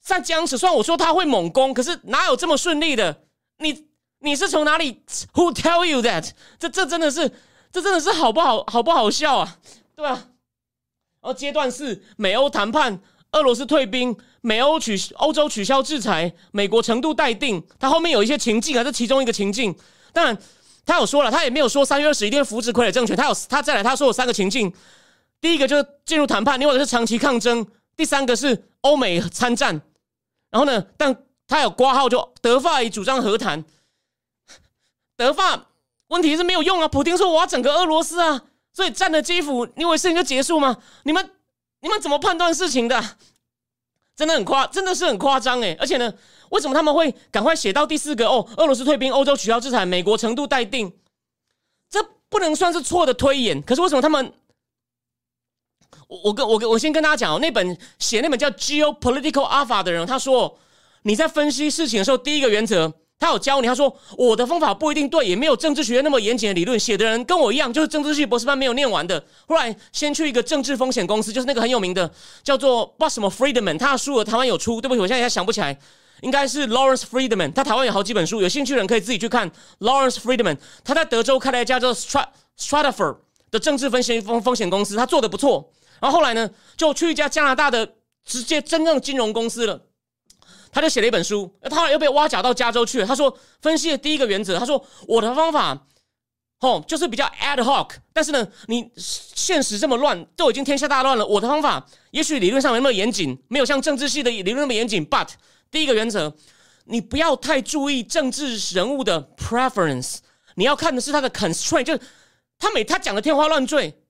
[0.00, 0.56] 在僵持。
[0.56, 3.22] 虽然我说他会猛攻，可是哪有这么顺利的？
[3.58, 3.86] 你
[4.20, 5.02] 你是从哪里
[5.34, 6.30] ？Who tell you that？
[6.58, 7.30] 这这真的是
[7.72, 9.58] 这真的是好不好好不好笑啊？
[9.94, 10.28] 对啊。
[11.20, 13.00] 然后阶段四，美欧谈判，
[13.32, 17.66] 俄罗斯退兵，美欧取欧洲取消制裁，美国程度待定。
[17.78, 19.74] 他后面有一些情境啊，这其中一个情境。
[20.12, 20.36] 当然，
[20.84, 23.16] 他有说了，他也没有说三月二十一定会扶持傀儡政权。
[23.16, 24.70] 他有他再来，他说有三个情境：
[25.40, 27.64] 第一个就是进入谈判，另外是长期抗争；
[27.96, 29.80] 第三个是欧美参战。
[30.50, 33.64] 然后呢，但他有挂号，就德法以主张和谈。
[35.16, 35.66] 德法
[36.08, 38.42] 问题是没有用啊，普京说我要整个俄罗斯啊。
[38.72, 40.76] 所以占了基辅，你以为事情就结束吗？
[41.04, 41.30] 你们
[41.80, 43.00] 你们怎么判断事情的？
[44.16, 45.76] 真的很夸，真的是很夸张哎！
[45.78, 46.12] 而且呢，
[46.50, 48.28] 为什么他们会赶快写到第四个？
[48.28, 50.92] 哦，俄罗斯退兵，欧洲取消制裁，美国程度待定，
[51.88, 53.62] 这不能算是错的推演。
[53.62, 54.32] 可是为什么他们？
[56.08, 60.58] 我我跟我跟我先跟大家讲哦，那本写那本叫《Geopolitical Alpha》的人，他说
[61.02, 62.92] 你在分析事情的时候，第一个原则。
[63.16, 66.78] 他有教你，他说我的方法不一定对，也没有政治学院那么严谨的理论。
[66.78, 69.24] 写的人跟我一样，就是政治系博士班没有念完的。
[69.46, 72.10] 后来先去一个政治风险公司，就是那个很有名的，
[72.42, 75.78] 叫做不知道什么 Friedman，他的书台湾有出，对不起，我现在想不起来，
[76.20, 79.50] 应该是 Lawrence Friedman，他台湾有好几本书，有兴趣的人可以自己去看。
[79.78, 82.26] Lawrence Friedman，他在德州开了一家叫 Strat
[82.58, 83.16] Stratfor
[83.54, 85.72] 的政治分析风风险公司，他做的不错。
[86.00, 87.88] 然后后来呢，就去一家加拿大的
[88.24, 89.80] 直接真正金融公司了。
[90.72, 93.06] 他就写了一本书，他又被挖角到加州去了。
[93.06, 95.86] 他说，分析的第一个原则，他说我的方法，
[96.58, 97.90] 哦，就是比较 ad hoc。
[98.12, 101.24] 但是呢，你现实这么乱，都已经天下大乱了。
[101.24, 105.06] 我的方法也许理论上没那么严谨，没有像政治系的理论那么严谨。
[105.06, 105.28] But
[105.70, 106.34] 第一个原则，
[106.86, 110.16] 你不要太注意政治人物的 preference，
[110.56, 112.00] 你要看的是他的 constraint，就是
[112.58, 114.02] 他每他讲的天花乱坠，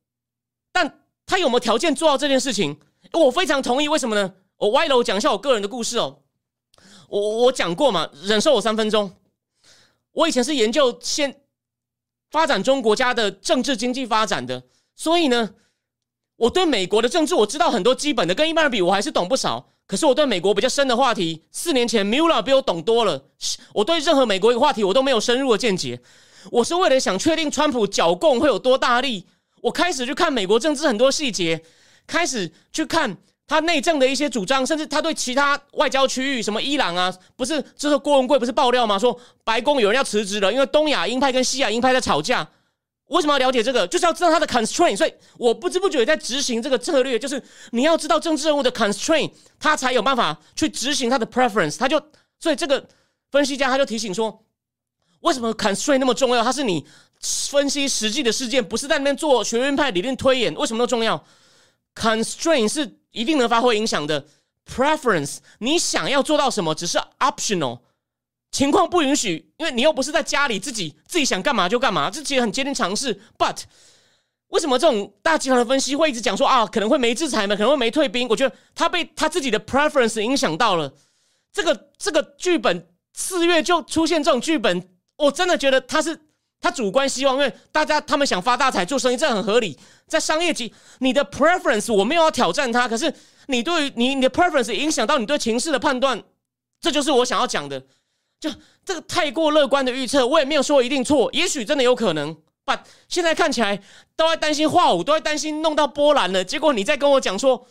[0.73, 2.79] 但他有没有条件做到这件事情？
[3.13, 3.89] 我非常同意。
[3.89, 4.35] 为什么呢？
[4.57, 6.23] 我歪楼讲一下我个人的故事哦。
[7.09, 9.17] 我我讲过嘛，忍受我三分钟。
[10.13, 11.43] 我以前是研究现
[12.31, 14.63] 发展中国家的政治经济发展的，
[14.95, 15.55] 所以呢，
[16.37, 19.71] 我对美国的政治我知道很多基本的，跟一般人比我还是懂不少。
[19.87, 23.25] 可是我对美国比较深的话题，四年前 Mula 比我懂多了。
[23.75, 26.01] 我对任何美国一个话题，我都没有深入的见解。
[26.51, 29.27] 我是为了想确定川普剿共会有多大力，
[29.63, 31.63] 我开始去看美国政治很多细节，
[32.07, 33.17] 开始去看。
[33.47, 38.99] 他内政的一些主张，甚至他对其他外交区域，什么伊朗啊，不是，就是郭文贵不是爆料吗？
[38.99, 42.49] 说白宫有人要辞职了，因为东亚鹰派跟西亚鹰派在吵架。
[43.09, 43.87] 为什么要了解这个？
[43.87, 44.97] 就是要知道他的 constraint。
[44.97, 47.41] 所以我不知不觉在执行这个策略，就是
[47.73, 49.31] 你要知道政治人物的 constraint，
[49.61, 51.79] 他才有办法去执行他的 preference。
[51.79, 52.01] 他就
[52.41, 52.83] 所以这个
[53.31, 54.43] 分析家他就提醒说，
[55.25, 56.43] 为什么 constraint 那么重要？
[56.43, 56.87] 它是你
[57.21, 60.55] 分析实际的事件，不是在那边做学院派理论推演。
[60.55, 61.23] 为什么那么重要
[61.95, 62.99] ？constraint 是。
[63.15, 64.27] 一定能发挥影响的
[64.69, 67.79] preference，你想要做到什么只是 optional，
[68.51, 73.15] 情况不允许，因为你又不是在家里自己自己想干嘛就干嘛，这其实很接近常识。
[73.39, 73.59] But
[74.49, 77.55] 为什么这种大集团的分析会一直讲说啊，可能会没制裁嘛？
[77.55, 78.27] 可能会没退兵？
[78.27, 80.93] 我觉得他被他自己的 preference 影响到了。
[81.53, 86.19] 这个这个剧本四月就出现这种剧本，我真的觉得他是。
[86.61, 89.79] 他主观希望，因为大家他们想发大财做生意，这很合理。
[90.07, 93.13] 在商业级，你的 preference 我没有要挑战他，可是
[93.49, 96.23] 你对于你你的 preference 影响到你对情势的判断，
[96.81, 97.85] 这就是我想要讲的。
[98.41, 98.51] 就
[98.83, 102.35] 这个太过乐观的预测，我也没有说一定错，也许真的有可能。
[102.65, 102.79] But
[103.11, 103.83] 现在看起来
[104.17, 106.43] 都在担心化武，都在担心弄到波兰了。
[106.43, 107.67] 结果你再跟我讲说，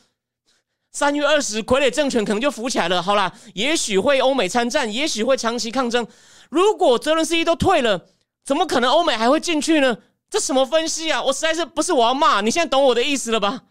[0.92, 3.02] 三月二十傀儡政权可能就浮起来了。
[3.02, 6.06] 好啦，也许会欧美参战，也许会长期抗争。
[6.54, 8.08] 如果泽伦斯基都退了。
[8.46, 9.98] 怎么可能欧美还会进去呢？
[10.30, 11.24] 这什么分析啊？
[11.24, 13.64] 我实在是不是我要骂你，现在懂我的意思了吧？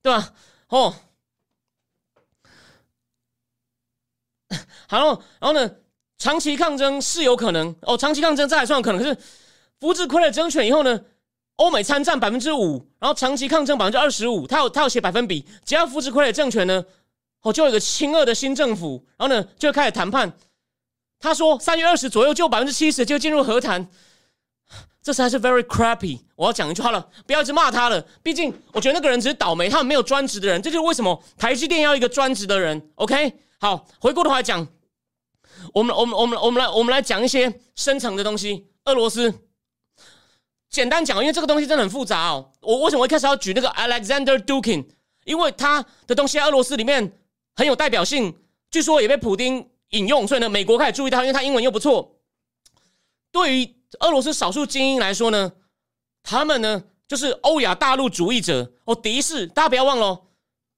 [0.00, 0.32] 对吧？
[0.68, 0.94] 哦，
[4.86, 5.68] 好了，然后呢？
[6.18, 9.02] 长期抗争是有可能哦，长期抗争这还算有可能。
[9.02, 9.18] 可是
[9.80, 11.00] 福治傀儡争权以后呢？
[11.56, 14.46] 欧美参战百分之五，然后长期抗争百分之二十五。
[14.46, 16.84] 他有他有写百分比，只要扶持傀儡政权呢，
[17.42, 20.32] 哦，就有一个亲俄的新政府，然后呢就开始谈判。
[21.18, 23.88] 他说三月二十左右就百分之七十就进入和谈，
[25.02, 26.20] 这才是 very crappy。
[26.36, 28.06] 我要讲一句话了，不要一直骂他了。
[28.22, 32.90] 毕竟我觉得那个人只是倒霉，他没有专职的人，这就是为什么台积电要一个专职的人。
[32.96, 34.68] OK，好，回过头来讲，
[35.72, 38.66] 我们我们我们我们来我们来讲一些深层的东西。
[38.84, 39.32] 俄罗斯，
[40.68, 42.52] 简单讲，因为这个东西真的很复杂哦。
[42.60, 44.86] 我为什么一开始要举那个 Alexander Dukin？
[45.24, 47.18] 因为他的东西在俄罗斯里面
[47.54, 48.36] 很有代表性，
[48.70, 49.68] 据说也被普丁。
[49.96, 52.16] 引用，所以呢，美国开始注意到，因为他英文又不错。
[53.32, 55.52] 对于俄罗斯少数精英来说呢，
[56.22, 59.46] 他们呢就是欧亚大陆主义者哦，敌视。
[59.46, 60.22] 大家不要忘了，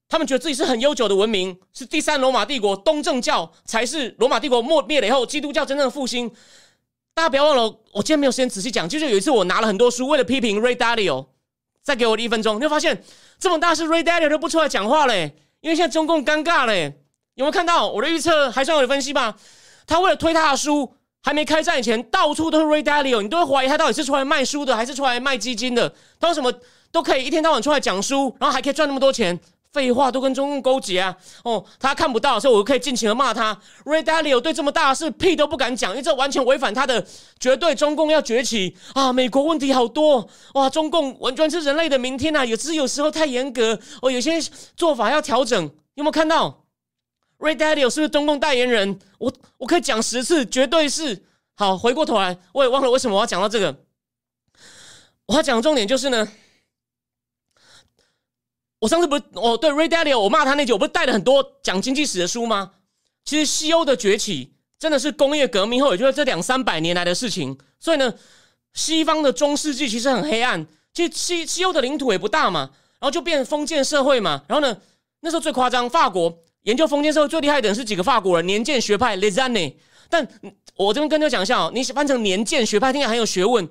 [0.09, 6.31] 他们觉得自己是很悠久的文明，是第三罗马帝国，东正教才是罗马帝国没灭了以后，基督教真正的复兴。
[7.15, 11.27] 大家不要忘了，我今天没有时间仔细讲，就是有一次我拿了很多书，为了批评 Ray Dalio，
[11.83, 13.03] 再给我一分钟，你会发现
[13.39, 17.01] 这么大事，Ray Dalio 都不出来讲话嘞，因为现在中共尴尬嘞。
[17.39, 19.33] 有没有看到我的预测还算有分析吧？
[19.87, 25.95] 他为了推他的书，还没开战以前，到处都是 Ray Dalio，你都会怀疑他到底是出来卖书的，还是出来卖基金的？
[26.19, 26.53] 他什么
[26.91, 29.39] 都可以一天到晚出来讲书，然后还可以赚那么多钱？
[29.73, 31.15] 废话，都跟中共勾结啊！
[31.45, 33.57] 哦，他看不到，所以我可以尽情的骂他。
[33.85, 37.07] Ray Dalio 对这么大的事屁都不敢讲，因为这完全违反他的
[37.39, 39.13] 绝对中共要崛起啊！
[39.13, 42.45] 美国问题好多哇，中共完全是人类的明天呐！
[42.45, 44.41] 有时有时候太严格哦，有些
[44.75, 45.71] 做法要调整。
[45.95, 46.65] 有没有看到
[47.39, 48.99] ？Ray Dalio 是不是中共代言人？
[49.19, 51.25] 我我可以讲十次，绝对是。
[51.55, 53.85] 好，回过头来，我也忘了为什么我要讲到这个。
[55.27, 56.29] 我要讲的重点就是呢，
[58.79, 62.73] 我上次不是哦，对 Ray Dalio，我骂他那集，我不是带了很多讲经济史的书吗？
[63.25, 67.59] 其实西欧的崛起真的是工业革命后，也就是这两三百年来的事情。
[67.81, 68.15] 所以呢，
[68.73, 70.67] 西方的中世纪其实很黑暗。
[70.95, 74.45] 其实西西欧的领土也不大嘛，然后就变封建社会嘛。
[74.49, 74.81] 然后呢，
[75.21, 76.39] 那时候最夸张，法国。
[76.65, 79.77] 研究封建社会最厉害的人是几个法国人，年鉴学派 l e z a n e
[80.11, 80.27] 但
[80.77, 83.69] 我这边跟大家讲一下哦，你翻成年鉴学派，听起来很有学问。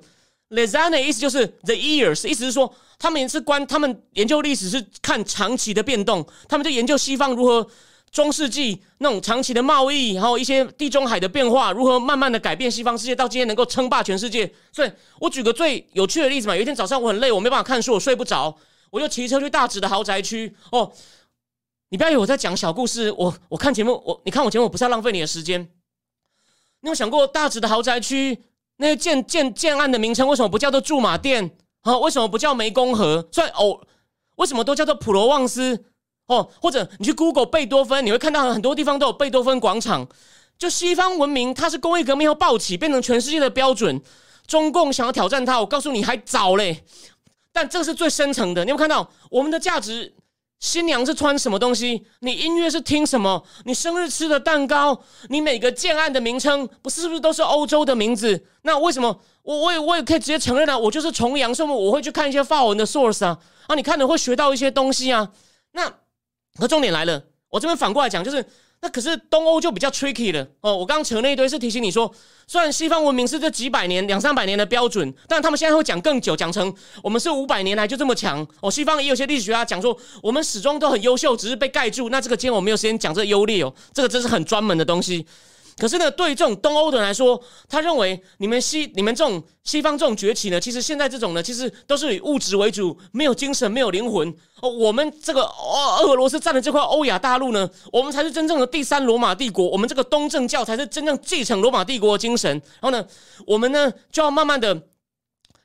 [0.50, 7.66] l e z a n e 意思就是 the years，意思是说他们也是关，他们研究历史是看长期的变动，他们就研究西方如何
[8.10, 14.50] 中世纪那种长期的贸易，然后一些地中海的变化，如何慢慢的改变西方世界，到今天能够称霸全世界。
[14.72, 18.56] 所以我举个最有趣的例子嘛，有一天早上我很累，我没办法看书，我睡不着，
[18.90, 20.90] 我就骑车去大直的豪宅区哦。
[21.90, 25.68] 你不要以为我在讲小故事，我我看节目，我你看我节目，我不是要浪费你的时间。
[26.80, 28.38] 你有想过大直的豪宅区
[28.76, 31.50] 那些建建建案的名称为什么不叫做驻马店
[31.82, 31.96] 啊？
[31.98, 33.26] 为什么不叫湄公河？
[33.32, 33.80] 所以哦，
[34.36, 35.84] 为什么都叫做普罗旺斯？
[36.26, 40.06] 哦，或者你去 Google 贝多芬，你会看到很多地方都有贝多芬广场。
[40.58, 44.02] 就西方文明，它是工业革命后暴起，变成全世界的标准。
[44.46, 46.84] 中共想要挑战它，我告诉你还早嘞。
[47.50, 50.14] 但这是最深层的，你有看到我们的价值？
[50.60, 52.04] 新娘是穿什么东西？
[52.20, 53.44] 你音乐是听什么？
[53.64, 55.00] 你生日吃的蛋糕？
[55.28, 58.44] 你每个建案的名称不是不是都是欧洲的名字？
[58.62, 60.76] 那为什么我我也我也可以直接承认啊？
[60.76, 63.74] 我就是崇洋，所以我会去看一些法文的 source 啊啊！
[63.74, 65.30] 你看了会学到一些东西啊。
[65.72, 65.92] 那
[66.58, 68.44] 那重点来了，我这边反过来讲就是。
[68.80, 70.76] 那可是东欧就比较 tricky 了哦。
[70.76, 72.12] 我刚刚扯那一堆是提醒你说，
[72.46, 78.70] 虽然西方文明是这几百年、两三百年的标准，但他们现在会讲更久，讲成我们是五百年来就这么强哦。
[78.70, 82.08] 西方也有些历史学家讲说，我们始终都很优秀，只是被盖住。
[82.08, 85.26] 那这个今天我没有时间讲这优劣哦，这个真是很专门的东西。
[85.78, 94.28] 可是呢，对于这种东欧的人来说，他认为你们西、你们这种西方这种崛起呢，其实现在这种呢，其实都是以物质为主，没有精神，没有灵魂
[94.60, 94.68] 哦。
[94.68, 102.50] 我们这个俄俄罗斯占的这块欧亚大陆呢，我们才是真正的第三罗马帝国，我们这个东正教才是真正继承罗马帝国的精神。
[102.80, 103.06] 然后呢，
[103.46, 104.82] 我们呢就要慢慢的，然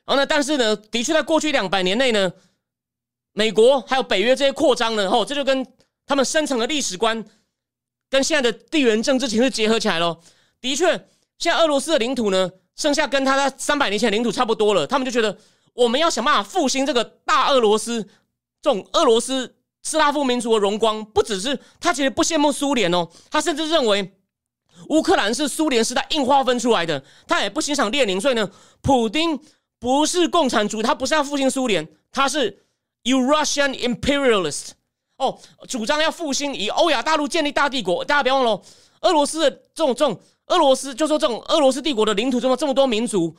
[0.06, 2.30] 后呢，但是呢，的确在过去两百年内呢，
[3.32, 5.66] 美国还有北约这些扩张呢，哦，这就跟
[6.06, 7.24] 他们深层的历史观。
[8.14, 10.16] 跟现在的地缘政治形势结合起来喽，
[10.60, 10.86] 的确，
[11.36, 14.86] 现在俄罗斯的领土呢，剩下跟他在三百年前领土差不多了。
[14.86, 15.36] 他们就觉得
[15.72, 18.00] 我们要想办法复兴这个大俄罗斯，
[18.62, 21.04] 这种俄罗斯斯拉夫民族的荣光。
[21.06, 24.14] 不只是他其实不羡慕苏联哦，他甚至认为
[24.90, 27.02] 乌克兰是苏联时代硬划分出来的。
[27.26, 28.48] 他也不欣赏列宁，所以呢，
[28.80, 29.36] 普丁
[29.80, 32.64] 不是共产主义，他不是要复兴苏联，他是
[33.02, 34.74] Eurasian imperialist。
[35.16, 35.38] 哦，
[35.68, 38.60] 主张要复兴以欧亚大陆建立大帝国，大家别忘了，
[39.02, 43.34] 俄罗斯的这种这种俄罗斯就说这种俄罗斯帝国的领土这么这么多民族，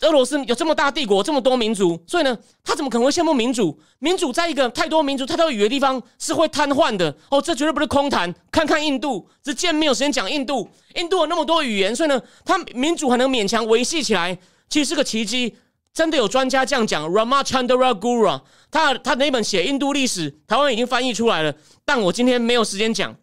[0.00, 3.78] 俄罗斯有这么大帝国，这么多民族，所以呢，他怎么可能会羡慕民主？
[3.98, 7.14] 民主在一个太多民族、太多语言的地方是会瘫痪的。
[7.30, 8.34] 哦，这绝对不是空谈。
[8.50, 10.68] 看看印度，只见没有时间讲印度。
[10.94, 15.56] 印度有那么多语言，所以呢，他民主还能勉强维系起来，其实是个奇迹。
[15.92, 23.16] 真的有专家这样讲，Ramachandra Guru，他他那本写印度历史，台湾已经翻译出来了，但我今天没有时间讲。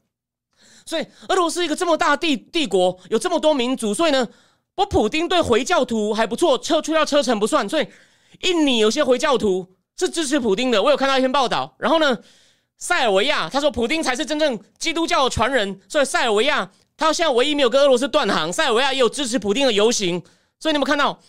[0.86, 4.28] 所以，俄罗斯一个这么大帝帝国，有这么多民族，所以呢。
[4.78, 7.88] 我普丁对回教徒还不错，车出掉车臣不算，所以
[8.42, 10.84] 印尼有些回教徒是支持普丁的。
[10.84, 12.16] 我有看到一篇报道，然后呢，
[12.78, 18.54] 塞尔维亚他说普丁才是真正基督教的传人，所以塞尔维亚他现在唯一没有跟俄罗斯断航。
[18.54, 20.22] 塞尔维亚也有支持普丁的游行，
[20.60, 21.20] 所以你们看到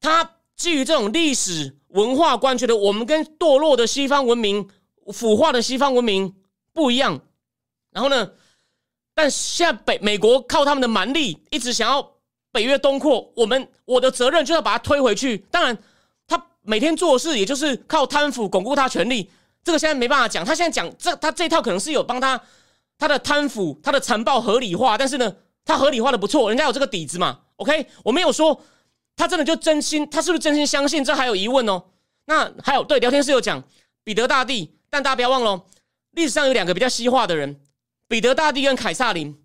[0.00, 4.68] 他基于这种历史文化观，觉得我们跟堕落的西方文明、
[5.12, 6.34] 腐化的西方文明
[6.72, 7.20] 不一样。
[7.90, 8.32] 然后呢，
[9.14, 12.14] 但现在北美国靠他们的蛮力，一直想要。
[12.54, 15.38] 北约东扩，我们我的责任就要把它推回去。
[15.50, 15.76] 当然，
[16.24, 19.28] 他每天做事也就是靠贪腐巩固他权力，
[19.64, 20.44] 这个现在没办法讲。
[20.44, 22.40] 他现在讲这他这套可能是有帮他
[22.96, 25.34] 他的贪腐、他的残暴合理化，但是呢，
[25.64, 27.40] 他合理化的不错，人家有这个底子嘛。
[27.56, 28.62] OK，我没有说
[29.16, 31.04] 他真的就真心，他是不是真心相信？
[31.04, 31.82] 这还有疑问哦。
[32.26, 33.62] 那还有对聊天室有讲
[34.02, 35.64] 彼得大帝，但大家不要忘了，
[36.12, 37.60] 历史上有两个比较西化的人，
[38.08, 39.38] 彼得大帝跟凯撒林。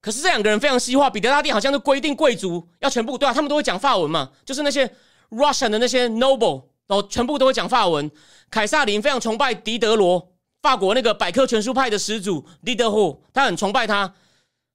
[0.00, 4.86] 可是这两个人非常西化，彼得大帝好像就规定贵族要全部对啊，他们都会讲法文嘛，就是那些
[5.30, 8.10] Russian 的那些 noble，然后全部都会讲法文。
[8.50, 14.14] 凯撒林非常崇拜狄德罗，法国那个百科全书派的始祖狄德罗，他很崇拜他，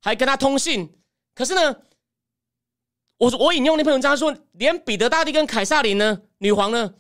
[0.02, 0.94] 还跟他通信。
[1.34, 1.76] 可是呢，
[3.18, 6.94] 我我引用那篇文章说，连彼得大帝跟凯撒林呢，女皇呢，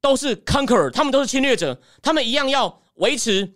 [0.00, 3.54] 都是 conqueror，他们都是侵略者，他们一样要维持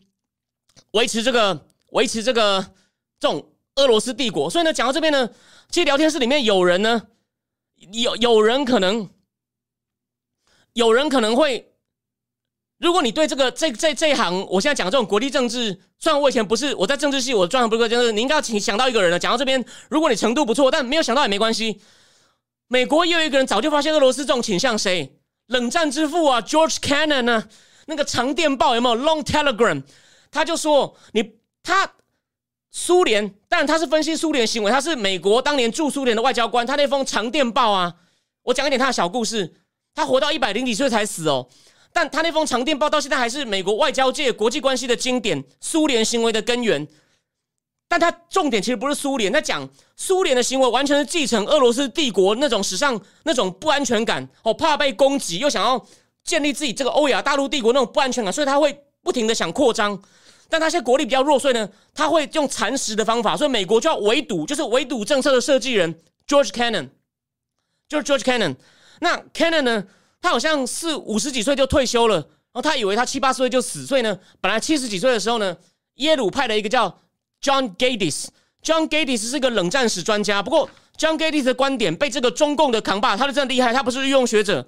[0.92, 2.74] 维持这个维持这个
[3.18, 3.50] 这种。
[3.76, 5.28] 俄罗斯帝国，所以呢，讲到这边呢，
[5.68, 7.08] 其实聊天室里面有人呢，
[7.90, 9.10] 有有人可能，
[10.74, 11.73] 有人可能会，
[12.84, 19.18] 如果你对这个这这这一行，我现在讲这种国际政治，虽然我以前不是我在政治系，我专行不是就是你应该要请想到一个人了。
[19.18, 21.80] 讲到这边，如果你程度不错，但没有想到也没关系。
[22.68, 25.18] 美国也有一个人早就发现俄罗斯这种倾向，谁？
[25.46, 27.48] 冷战之父啊，George Cannon 呢？
[27.86, 29.82] 那个长电报有没有 Long Telegram？
[30.30, 31.32] 他就说你
[31.62, 31.90] 他。
[32.76, 37.94] 苏联，但他是分析苏联行为，他是美国当年驻苏联的外交官，他那封长电报啊，
[38.42, 39.54] 我讲一点他的小故事。
[39.94, 41.48] 他活到一百零几岁才死哦，
[41.94, 46.86] 但他那封长电报到现在还是美国外交界国际关系的经典，苏联行为的根源。
[47.88, 55.86] 但他重点其实不是苏联，他讲苏联的行为完全是继承俄罗斯帝国那种史上那种不安全感哦，怕被攻击，又想要
[56.24, 60.02] 建立自己这个欧亚大陆帝国那种不安全感，所以他会不停的想扩张。
[60.48, 66.88] 但他现在国力比较弱，所以呢，他会用蚕食的方法，所以美国就要围堵，就是围堵政策的设计人 George Cannon，
[67.88, 68.56] 就是 George Cannon。
[69.00, 69.84] 那 Cannon 呢，
[70.24, 75.54] 他好像是五十几岁就退休了，然后他以为他七八十岁就死，所以呢，本来七十几岁的时候呢，
[75.96, 76.88] 耶鲁派了一个叫
[77.42, 84.66] John Gaddis，John Gaddis 是个冷战史专家，不过 John Gaddis 的观点被这个中共的扛霸，他的真的厉害，他不是御用学者，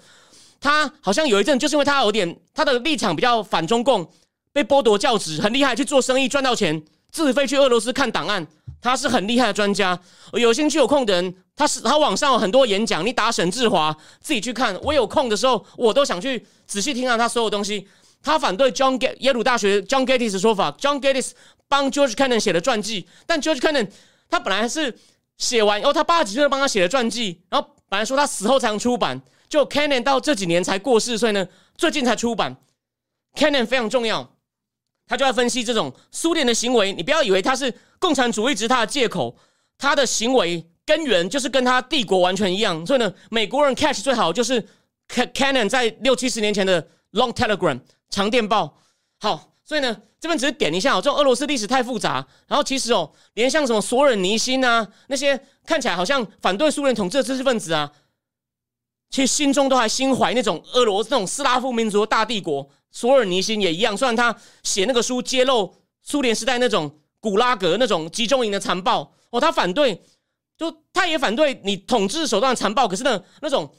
[0.60, 4.06] 他好像有一阵就是因为他有点他的立场比较反中共。
[4.52, 8.46] 被剥夺教职，很厉害，去做生意赚到钱，自费去俄罗斯看档案。
[8.86, 9.98] 他是很厉害的专家，
[10.32, 14.78] 有兴趣有空的人，他是他网上有很多演讲，你打沈志华自己去看。
[14.82, 17.88] 我有空的时候，我都想去仔细听下他所有东西。
[18.22, 21.32] 他反对 John Get 耶鲁大学 John Gaddis 的说法，John Gaddis
[21.68, 23.88] 帮 George Cannon 写的传记，但 George Cannon
[24.28, 24.96] 他本来是
[25.38, 32.56] 写完，然后他八十几岁帮他写的传记，然后本来说他死后才能出版，就 Cannon 到这几年才过世，所以呢，最近才出版。
[33.36, 34.35] Cannon 非常重要。
[35.06, 39.36] 他就要分析这种苏联的行为，你不要以为他是共产主义只是他的借口，
[39.78, 42.84] 他的行为根源就是跟他帝国完全一样。
[42.84, 44.60] 所以呢，美国人 catch 最好就是
[45.08, 46.82] Cannon 在六七十年前的
[47.12, 47.80] Long Telegram
[48.10, 48.78] 长电报。
[49.20, 52.26] 好，所以呢，这边只是点一下哦，这种俄罗斯历史太复杂。
[52.48, 57.92] 然后其实哦，连像什么索尔尼辛啊那些看起来好像反对苏联统治的知识分子啊，
[59.10, 62.68] 其实心中都还心怀那种俄罗斯那种斯拉夫民族的大帝国。
[62.90, 70.00] 索尔尼辛也一样，虽然他写那个书揭露苏联时代那种古拉格那种集中营的残暴哦，他反对，
[70.56, 72.88] 就他也反对你统治手段残暴。
[72.88, 73.70] 可是呢，那种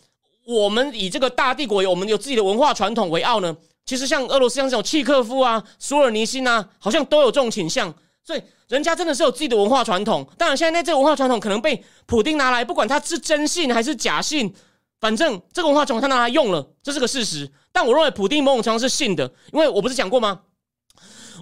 [0.46, 3.56] 我们以这个大帝国有我们有自己的文化传统为傲呢，
[3.86, 7.94] 其实像俄罗斯像这种契诃夫啊、索尔尼辛啊，好像都有这种倾向。
[8.24, 10.28] 所以人家真的是有自己的文化传统。
[10.38, 14.54] 当然，现在那这文化传统可能被普丁拿来，不管他是真信还是假信。
[15.00, 17.50] 反正这个文化传统他拿来用了，这是个事实。
[17.78, 20.40] 但我认为普丁某种程度是信的，因为我不是讲过吗？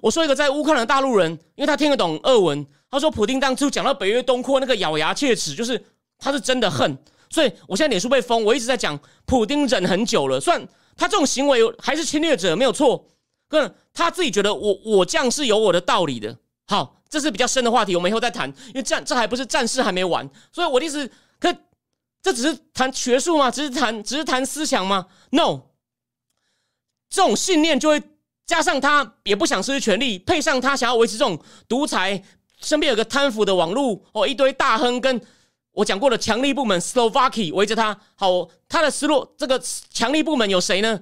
[0.02, 5.82] 我说一个在乌克兰的大陆人，因为他听得懂俄文，他说普丁当初讲到北约东扩那个咬牙切齿，就是
[6.20, 6.98] 他是真的恨。
[7.30, 10.38] 所以我现在脸书被封，我一直在讲普丁忍很久了。
[10.38, 10.62] 虽然
[10.98, 13.08] 他这种行为还是侵略者没有错，
[13.48, 16.38] 可他自己觉得我我这样是有我的道理的。
[16.68, 18.50] 好，这是比较深的话题，我们以后再谈。
[18.68, 21.10] 因为战这还不是战事还没完，所以我的意思，
[21.40, 21.56] 可
[22.22, 23.50] 这只是谈学术吗？
[23.50, 25.62] 只是谈只是谈思想吗？No，
[27.10, 28.02] 这种信念就会
[28.46, 32.24] 加上他也不想失去权力，配上他想要维持这种独裁，
[32.62, 35.22] 身边有个贪腐的网络哦，一堆大亨跟。
[35.72, 41.02] 我讲过的强力部门 Slovakia 围着他，好，他的失落这个强力部门有谁呢？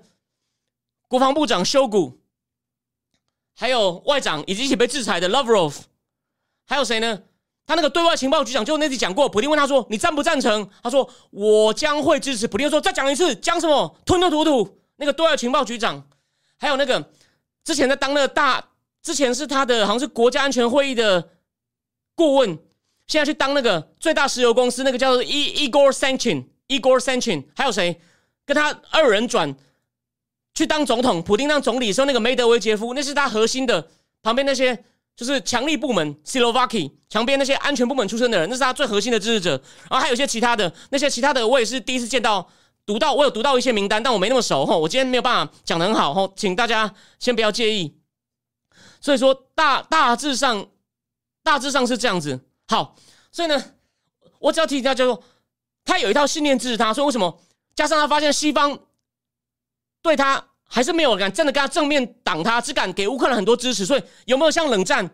[1.08, 2.20] 国防部长修古，
[3.56, 5.76] 还有外长以及一起被制裁的 Lavrov，
[6.66, 7.22] 还有谁呢？
[7.68, 13.96] 他那个对外情报局长就那次讲过，普京问他说：“你赞不赞成？”他说：“我将会支持。”普京说：“再讲一次，讲什么？
[14.08, 16.02] 吞吞吐吐。”那个对外情报局长，
[16.58, 17.12] 还有那个
[17.66, 18.64] 之前在当那个大，
[19.02, 21.30] 之前是他的好像是国家安全会议的
[22.16, 22.58] 顾问。
[23.06, 28.00] 现在去当那个最大石油公司那个叫做 E Igor Sanchin，Igor Sanchin，还有谁
[28.46, 29.54] 跟他二人转
[30.54, 31.22] 去当总统？
[31.22, 33.90] 普丁当总理时候那个梅德韦杰夫，那是他核心的
[34.22, 34.86] 旁边那些
[35.18, 39.62] 就是强力部门 s i l o v a k i 墙边那些安全部门出身的人，那是他最核心的支持者。
[39.90, 42.50] 然后还有一些其他的那些其他的，我也是第一次见到，
[42.86, 44.76] 读到我有读到一些名单，但我没那么熟哈。
[44.76, 47.98] 我今天没有办法讲的很好哈，请大家先不要介意。
[49.00, 50.68] 所以说大大致上
[51.44, 52.40] 大致上是这样子。
[52.68, 52.96] 好，
[53.32, 53.64] 所以呢，
[54.40, 55.24] 我只要提一下，就说，
[55.86, 57.42] 他有一套信念支持他，所以为什么
[57.76, 58.80] 加上他发现西方
[60.02, 65.10] 对他还是没有敢真的跟他正面挡他，只敢给乌克兰很多支持，所以有没有像冷战？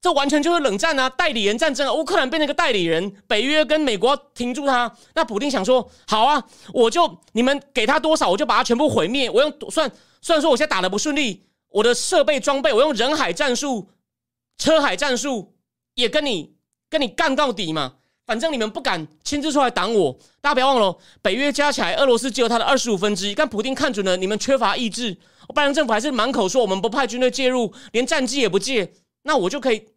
[0.00, 6.42] 这完全就是冷战啊，代理人战争啊，乌克兰变成一个代理人，北约跟美国停住他，那普京想说，好啊，
[6.72, 9.28] 我就你们给他多少，我就把他全部毁灭。
[9.30, 9.90] 我用算
[10.20, 13.88] 虽然说我现在打的不顺利，我的设备装备，我用人海战术、
[14.58, 15.54] 车海战术。
[15.94, 16.54] 也跟你
[16.88, 17.94] 跟你干到底嘛，
[18.24, 20.16] 反正你们不敢亲自出来挡我。
[20.40, 23.34] 大家不要忘了，北约加起来，俄罗斯只有它的二十五分之一。
[23.34, 25.14] 但普京看准了你们缺乏意志，
[25.52, 28.94] 拜登政府还是满口说我们不派军队介入，连战机也不借，
[29.24, 29.88] 那我就可以，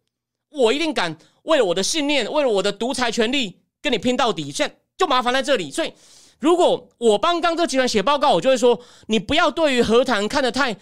[0.54, 4.50] 我一定敢为了我的信念，为了我的独裁权利跟你拼到底。
[4.50, 5.70] 现在就麻烦在这里。
[5.70, 5.92] 所以，
[6.38, 10.76] 如果我帮刚这集团写报告，我就会说，你不要对于和谈看得太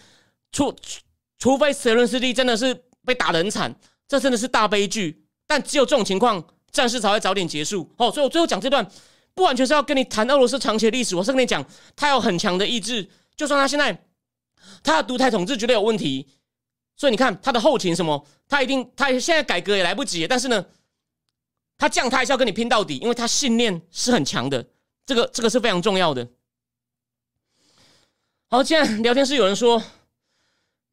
[0.52, 0.74] 除，
[1.38, 3.74] 除非泽伦斯基真的是被打得很惨。
[4.06, 7.90] 这真的是大悲剧，但只有这种情况，战事才会早点结束。
[7.96, 8.86] 哦，所以我最后讲这段，
[9.34, 11.64] 不完全是要跟你谈俄罗斯长期的历史，我是跟你讲，
[11.96, 14.04] 他有很强的意志，就算他现在
[14.82, 16.28] 他的独裁统治绝对有问题，
[17.02, 20.64] 所以你看他的后勤什么，他一定他现在改革也来不及，但是呢，
[21.76, 24.64] 他降他还是要跟你拼到底，因为他信念是很强的，
[25.04, 26.28] 这个这个是非常重要的。
[28.48, 29.82] 好，现在聊天室有人说。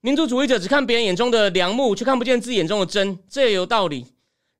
[0.01, 4.07] 民族主义者只看别人眼中的良木，却看不见自己眼中的针，这也有道理。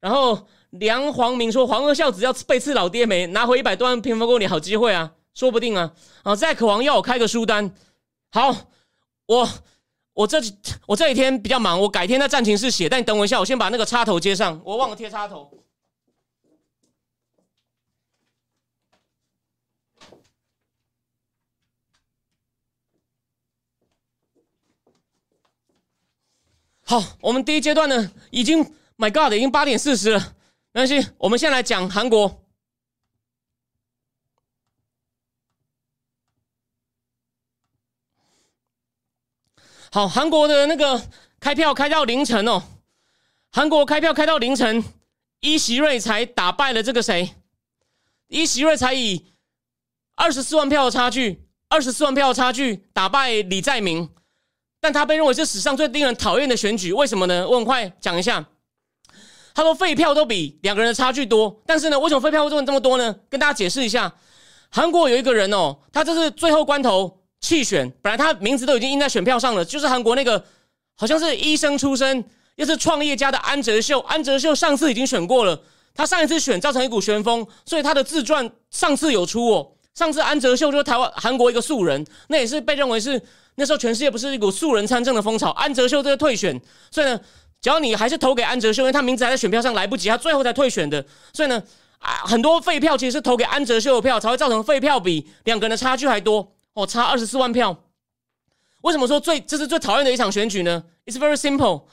[0.02, 3.26] 然后梁黄明说：“黄二孝子要背刺老爹没？
[3.28, 5.94] 拿回一百多万平方公里，好机会啊，说不定啊。”
[6.24, 7.74] 啊，在渴望要我开个书单。
[8.32, 8.54] 好，
[9.28, 9.50] 我
[10.20, 10.38] 我这
[10.86, 12.90] 我这几天比较忙，我改天在战情室写。
[12.90, 15.50] 但你等我一下，我先把那个插头接上，我忘了贴插头。
[26.84, 28.62] 好，我们第一阶段呢，已经
[28.98, 30.20] ，My God，已经八点四十了，
[30.74, 32.44] 没关系，我们先来讲韩国。
[39.92, 41.02] 好，韩国的那个
[41.40, 42.62] 开票开到凌晨哦，
[43.52, 44.84] 韩国开票开到凌晨，
[45.40, 47.34] 伊席瑞才打败了这个谁？
[48.28, 49.34] 伊席瑞才以
[50.16, 54.08] 二十四万票的差距，二十四万票的差距打败李在明。
[54.80, 57.48] 但他被认为是史上最令人讨厌的选举，为什么呢？
[57.50, 58.46] 我很快讲一下。
[59.56, 63.16] 他说废票都比两个人的差距多，但是呢，为什么废票会这么这么多呢？
[63.28, 64.14] 跟大家解释一下。
[64.70, 70.44] 韩国有一个人哦，他这是最后关头弃选，本来他名字都已经印在选票上了，就是韩国那个
[70.96, 72.24] 好像是医生出身
[72.56, 74.00] 又是创业家的安哲秀。
[74.02, 75.62] 安哲秀上次已经选过了，
[75.94, 79.72] 他上一次选造成一股旋风，所以他的自传上次有出哦。
[79.96, 83.22] 上次安哲秀就是台湾韩国一个素人，那也是被认为是。
[83.56, 86.58] 那时候全世界不是一股素人参政的风潮，安哲秀这个退选，
[86.92, 87.20] 所以呢，
[87.62, 91.62] 只要你还是投给安哲秀，因为他名字还在选票上来不及，他最后才退选的，所以呢，
[91.98, 97.84] 啊，很多废票其实是投给安哲秀的票，才会造成废票比两个人的差距还多，哦，差二十四万票。
[98.82, 101.84] 为什么说最这是最讨厌的一场选举呢？It's very simple。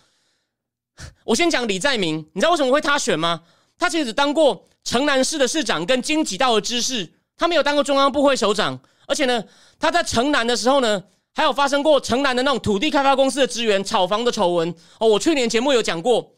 [1.24, 3.43] 我先讲李在明，你知道为什么会他选吗？
[3.78, 9.45] 他其实只当过城南市的市长跟经济道的知事，他没有当过中央部会首长，而且呢，
[9.78, 11.05] 他在城南的时候呢。
[11.37, 16.32] 还有发生过城南的那种土地开发公司的资源炒房的丑闻哦，我去年节目有讲过，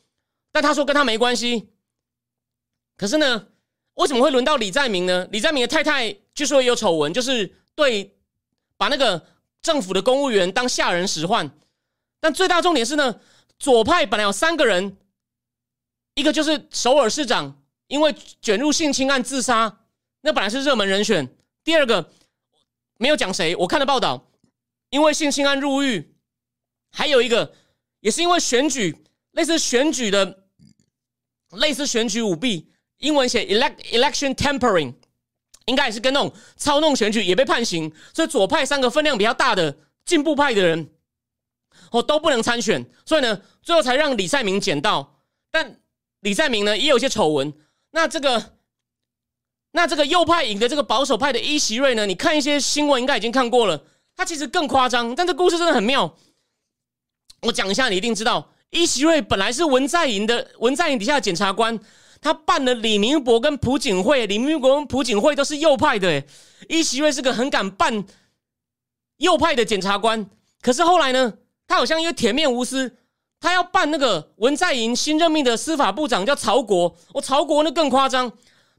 [0.50, 1.68] 但他说跟他没关系。
[2.96, 3.46] 可是呢，
[3.94, 5.24] 为什么会轮到李在明呢？
[5.30, 8.17] 李在明的太太据说也有丑闻，就是对
[8.78, 9.26] 把那个
[9.60, 11.50] 政府的公务员当下人使唤。
[12.20, 13.20] 但最大重点是呢，
[13.58, 14.96] 左派本来有三个人，
[16.14, 19.80] 一个就是首尔市长，因为卷入性侵案自杀，
[20.22, 21.28] 那本来是热门人选。
[21.62, 22.10] 第二个
[22.96, 24.30] 没有讲谁，我看了报道，
[24.90, 26.14] 因为性侵案入狱。
[26.90, 27.54] 还有一个
[28.00, 28.96] 也是因为选举，
[29.32, 30.44] 类似选举的，
[31.50, 32.72] 类似选举舞弊。
[32.98, 34.92] 英文写 elect election tampering，
[35.68, 40.90] 应该也是跟那种操弄选举也被判刑，所以左派三个分量比较大的进步派的人，
[41.92, 45.20] 哦都不能参选，所以呢，最后才让李在明捡到。
[45.50, 45.80] 但
[46.20, 47.52] 李在明呢也有一些丑闻。
[47.90, 48.56] 那这个，
[49.72, 53.84] 那这个右派赢的这个保守派的伊席瑞呢，你看一些新闻应该已经看过了，
[54.16, 56.16] 他其实更夸张，但这故事真的很妙。
[57.42, 61.78] 我讲一下，你一定知道，伊席瑞本来是文在寅的文在寅底下的检察官。
[62.20, 66.24] 他办了李明博跟朴槿惠，李明博跟朴槿惠都是右派的，
[66.68, 68.04] 伊席瑞是个很敢办
[69.18, 70.28] 右派的检察官。
[70.60, 71.34] 可是后来呢，
[71.66, 72.96] 他好像又铁面无私，
[73.40, 76.96] 他要办那个文在寅新任命的司法部长叫曹国。
[77.14, 78.32] 我曹国那更夸张，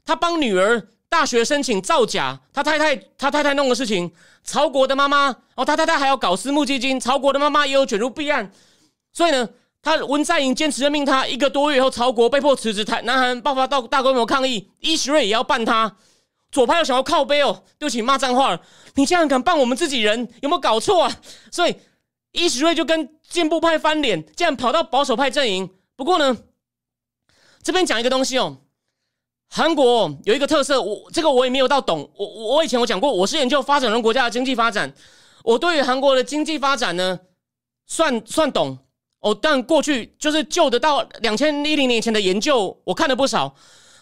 [0.04, 4.12] 他帮女儿大学申请造假，他太太他太太弄的事情，
[4.44, 8.52] 曹国的妈妈哦，他太太还要搞私募基金，曹国的妈妈也有卷入弊案，
[9.12, 9.48] 所以呢。
[9.82, 15.96] 他文在寅坚持任命他一个多月后，曹国被迫辞职，台南韩爆发到大规模抗议，伊石瑞也要办他，
[16.52, 18.60] 左派又想要靠背哦，对不起骂脏话了，
[18.96, 21.20] 你这样敢办我们自己人，有没有搞错啊？
[21.50, 21.74] 所以
[22.32, 25.70] 伊石瑞就跟进步派翻脸，竟然跑到保守派阵营。
[25.96, 26.36] 不过呢，
[27.62, 28.58] 这边讲一个东西哦，
[29.48, 34.92] 韩国有一个特色，我这个我也没有到懂，我我以前我讲过，我是研究发展中国家的经济发展，
[35.42, 37.18] 我对于韩国的经济发展呢，
[37.86, 38.78] 算算懂。
[39.20, 43.54] 哦，但过去就是旧的到两千一零年前的研究，我看了不少。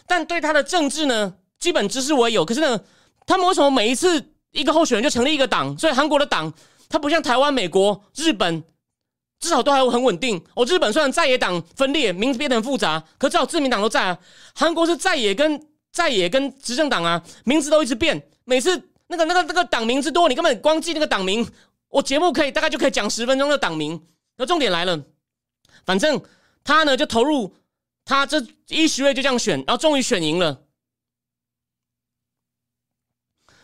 [0.07, 2.43] 但对他的政治呢，基本知识我也有。
[2.45, 2.79] 可是呢，
[3.25, 5.77] 他们为什么每一次一个候选人就成立一个党？
[5.77, 6.51] 所以韩国的党，
[6.87, 8.63] 它不像台湾、美国、日本，
[9.39, 10.41] 至少都还很稳定。
[10.55, 14.17] 哦，日本虽然在野党分裂，名字变得很复杂，可至少自民党都在啊。
[14.55, 15.61] 韩国是在野跟
[15.91, 18.19] 在野跟执政党啊，名字都一直变。
[18.45, 21.47] 每次那个那个那个党名之多，你根本光记那个党名，
[21.89, 24.01] 我节目可以大概就可以讲十分钟的党名。
[24.39, 25.03] 那重点来了，
[25.85, 26.21] 反正
[26.63, 27.57] 他呢就投入
[28.05, 30.63] 他这一席位就这样选，然后终于选赢了，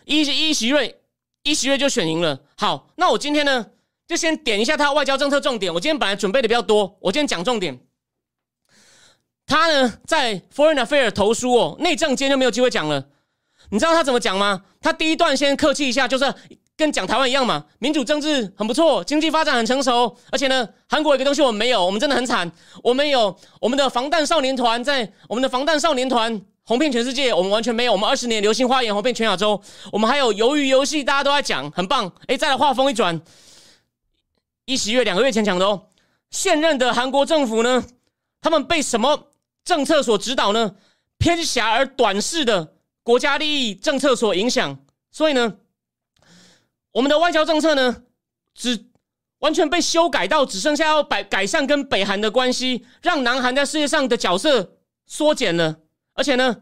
[0.04, 1.02] 一一席位
[1.44, 2.42] 一席位就选赢了。
[2.58, 3.72] 好，那我今天呢
[4.06, 5.74] 就先点一下他外交政策重点。
[5.74, 7.80] 我今天本来准备的比较多，我今天讲重点。
[9.46, 13.10] 他呢在 Foreign Affairs 投书哦，内政今天就没有机会讲了。
[13.70, 14.66] 你知道他怎么讲吗？
[14.82, 16.36] 他第一段先客气一下，就是。
[16.78, 22.52] 跟讲台湾一样嘛，民主政治很不错，经济发展很成熟，而且呢，韩国有个东西我们没有，我们真的很惨。
[22.84, 27.94] 我们有我们的防弹少年团，在我们的防弹少年团红遍全世界，我们完全没有。
[27.94, 32.12] 我们二十年流星花园红遍全亚洲，我们还有鱿鱼游戏，大家都在讲，很棒。
[32.28, 33.22] 哎，再来画风一转，
[34.66, 35.88] 一十月两个月前讲的哦，
[36.30, 37.86] 现任的韩国政府呢，
[38.42, 39.30] 他们被什么
[39.64, 40.76] 政策所指导呢？
[41.18, 44.78] 偏狭而短视的国家利益政策所影响，
[45.10, 45.54] 所以呢。
[46.96, 48.04] 我们的外交政策呢，
[48.54, 48.86] 只
[49.40, 55.76] 完全被修改到只剩下要改改善跟北韩的关系，让南韩在世界上的角色缩减了，
[56.14, 56.62] 而且呢，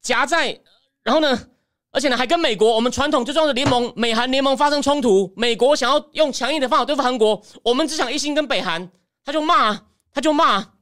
[0.00, 0.58] 夹在，
[1.02, 1.48] 然后呢，
[1.90, 8.90] 而且呢，还跟美国我们传统最重要的联盟美韩联盟发生冲突，美国想要用强硬的方法对付韩国，我们只想一心跟北韩，
[9.26, 9.78] 他就骂，
[10.10, 10.72] 他就骂，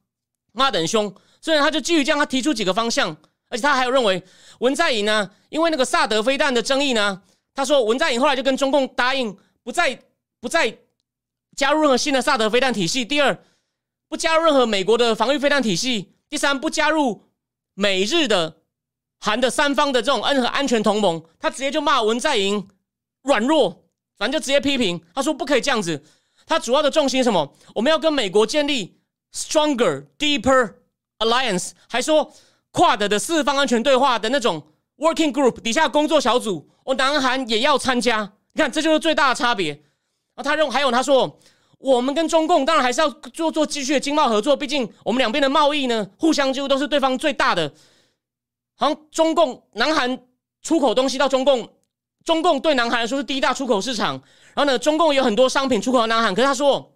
[0.53, 3.17] 骂得很凶，所以他就基于这样，他提出几个方向，
[3.49, 4.23] 而且他还有认为
[4.61, 7.23] 文在寅呢，因为那个萨德飞弹的争议呢。
[7.55, 9.99] 他说，文在寅后来就跟中共答应，不再
[10.41, 10.79] 不再
[11.55, 13.05] 加入任何新的萨德飞弹体系。
[13.05, 13.39] 第二，
[14.09, 16.15] 不加入任何美国的防御飞弹体系。
[16.31, 17.23] 第三，不加入
[17.75, 18.57] 美日的
[19.21, 21.23] 韩的三方的这种任何安全同盟。
[21.39, 22.67] 他直接就骂文在寅
[23.23, 23.85] 软弱，
[24.17, 25.05] 反正就直接批评。
[25.15, 26.03] 他说不可以这样子。
[26.47, 27.55] 他主要的重心什么？
[27.75, 28.99] 我们要跟美国建立
[29.35, 30.77] stronger, deeper
[31.19, 32.33] alliance，还说
[32.71, 34.67] 跨的的四方安全对话的那种。
[35.03, 38.33] Working group 底下工作小组，我南韩也要参加。
[38.53, 39.83] 你看，这就是最大的差别。
[40.37, 41.41] 啊，他认还有他说，
[41.79, 47.75] 我们跟中共当然还是要做做继续的经贸合作，毕竟我们两边的贸易呢，互相几乎都是对方最大的。
[48.77, 50.17] 好像中共南韩
[50.63, 51.69] 出口东西到中共，
[52.25, 54.13] 中共对南韩来说是第一大出口市场。
[54.55, 56.93] 然后呢，中共有很多商品出口到南韩，可是他说，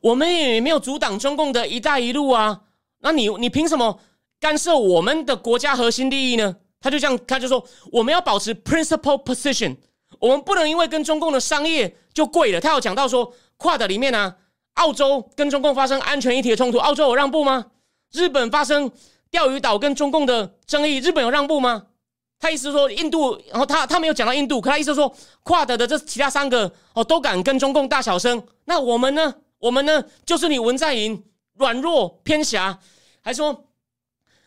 [0.00, 2.60] 我们也没有阻挡中共的一带一路啊。
[3.00, 3.98] 那你你凭什么
[4.38, 6.54] 干涉我们的国家核心利益呢？
[6.80, 9.76] 他就这样，他就说我们要保持 principal position，
[10.18, 12.60] 我们不能因为跟中共的商业就贵了。
[12.60, 14.34] 他有讲到说，跨的里面呢，
[14.74, 17.66] 澳洲跟中共发生安全议题的冲突，澳洲有让步吗？
[18.12, 18.90] 日本发生
[19.30, 21.86] 钓鱼岛跟中共的争议，日本有让步吗？
[22.40, 25.12] 他意思说印度，然后他他没有讲到印度，可他意思说
[25.42, 29.34] 跨的的这其他三个哦都敢跟中共大小声，那我们呢？
[29.58, 30.04] 我们呢？
[30.24, 31.20] 就是你文在寅
[31.54, 32.78] 软弱偏狭，
[33.20, 33.64] 还说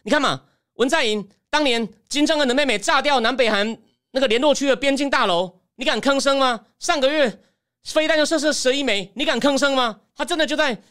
[0.04, 0.44] 你看嘛，
[0.76, 3.78] 文在寅当年金正恩的妹妹炸掉南北韩
[4.10, 6.62] 那个联络区的边境大楼，你敢吭声吗？
[6.80, 7.40] 上个月
[7.84, 10.00] 飞弹就射射十一枚，你敢吭声吗？
[10.16, 10.82] 他真的就在。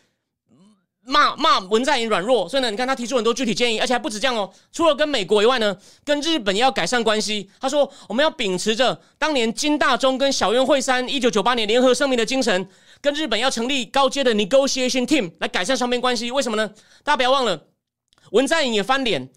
[1.03, 4.49] 骂骂文在寅软弱，所以呢，你看他提出很多具体建议，而且还不止这样哦。
[4.71, 7.51] 除了跟美国以外呢，跟日本也要改善关系。
[7.59, 12.69] 他说，我们要秉持着当年金大中跟小渊惠三一九九八年联合声明的精神，
[13.01, 16.31] 跟日本要成立高阶的 negotiation team 来改善双边关系。
[16.31, 16.69] 为什么呢？
[17.03, 17.67] 大家不要忘了，
[18.33, 19.31] 文在寅也翻脸，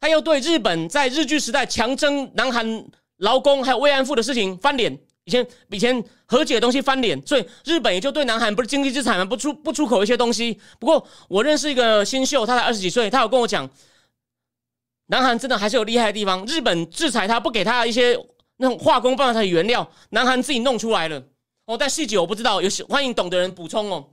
[0.00, 2.84] 他又对日本在日据时代强征南韩
[3.16, 4.98] 劳工还有慰安妇的事情翻脸。
[5.24, 9.24] 以前以前和解的东西翻脸，所以日本也就对南韩不是经济制裁吗？
[9.26, 10.58] 不出不出口一些东西。
[10.78, 13.68] 不过我认识一个新秀，他才二十几岁，他有跟我讲，
[15.08, 16.46] 南韩真的还是有厉害的地方。
[16.46, 18.18] 日本制裁他，不给他一些
[18.56, 21.22] 那种化工半导体原料，南韩自己弄出来了。
[21.66, 24.08] 哦，但细节我不知道，有欢迎懂的人补充哦。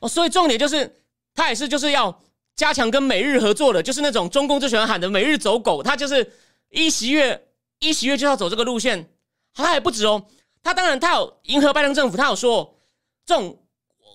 [0.00, 1.02] 哦，所以重点就是
[1.36, 2.20] 他也是就是要
[2.56, 6.32] 加强跟美日合作的，就是那种中共最喜欢喊的“美日走狗”，他就是
[6.70, 7.48] 一席月
[7.80, 9.10] 一席月就要走这个路线。
[9.52, 10.26] 他还不止哦，
[10.62, 12.76] 他当然他有迎合拜登政府，他有说
[13.24, 13.62] 这种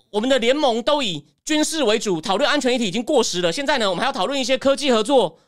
[0.09, 3.51] 我们的联盟都以军事为主，讨论安全议题已经过时了。
[3.51, 5.39] 现在呢，我们还要讨论一些科技合作，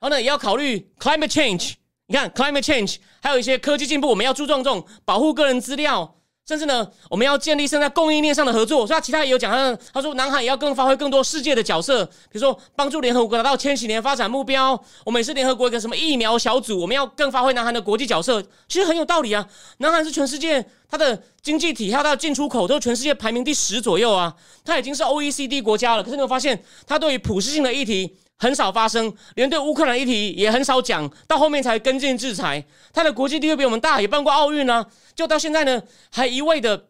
[0.00, 1.74] 然后呢，也要考虑 climate change。
[2.06, 6.16] 你看 climate change，还有一些科技进步，我们要注重这种保护个人资料。
[6.46, 8.86] 甚至呢，我们要建立现在供应链上的合作。
[8.86, 14.78] 所以，他其他也有讲，他他说，南海也要更发挥更多世界的角色，比如说帮助联合国达到千禧年发展目标。
[15.06, 18.42] 我们也是联合国一个什么疫苗小组，我们要更发挥南韩的国际角色。
[18.68, 19.46] 其实很有道理啊。
[19.78, 24.34] 南韩是全世界它的经济体，它的进出口都是全世界排名第十左右啊。
[24.66, 26.02] 它已经是 OECD 国家了。
[26.02, 32.64] 可是你有发现，它对于普世性的议题很少发生，连对乌克兰议题也很少讲，到后面才跟进制裁。
[32.92, 34.86] 它的国际地位比我们大，也办过奥运啊。
[35.14, 36.86] 就到现在呢，还一味的，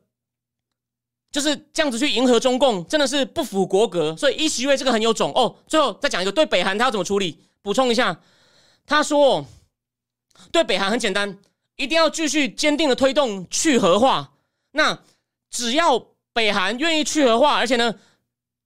[1.30, 4.16] 就是这样子去迎合中共，真的是不符国格。
[4.16, 5.55] 所以伊席瑞这个很有种哦。
[5.66, 7.38] 最后再讲一个，对北韩他要怎么处理？
[7.62, 8.20] 补充一下，
[8.86, 9.45] 他说，
[10.51, 11.38] 对北韩很简单，
[11.76, 14.32] 一定要继续坚定的推动去核化。
[14.72, 14.99] 那
[15.51, 17.95] 只要北韩愿意去核化，而且呢，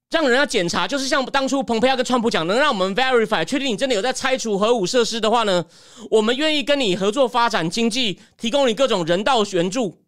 [0.09, 5.63] 让人要检查，就是像当初蓬佩奥跟川普讲，能让我们 verify 确定你真的有在拆除核武设施的话呢，
[6.09, 10.01] 我们愿意跟你合作发展经济，提供你各种人道援助。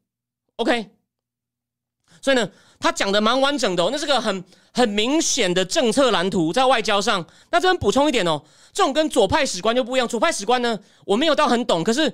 [0.55, 0.89] OK，
[2.19, 2.49] 所以呢，
[2.79, 4.43] 他讲的蛮完整的，那是个很
[4.73, 7.23] 很明显的政策蓝图在外交上。
[7.51, 8.41] 那这边补充一点哦，
[8.73, 10.07] 这种跟左派史观就不一样。
[10.07, 12.11] 左派史观呢，我没有到很懂，可是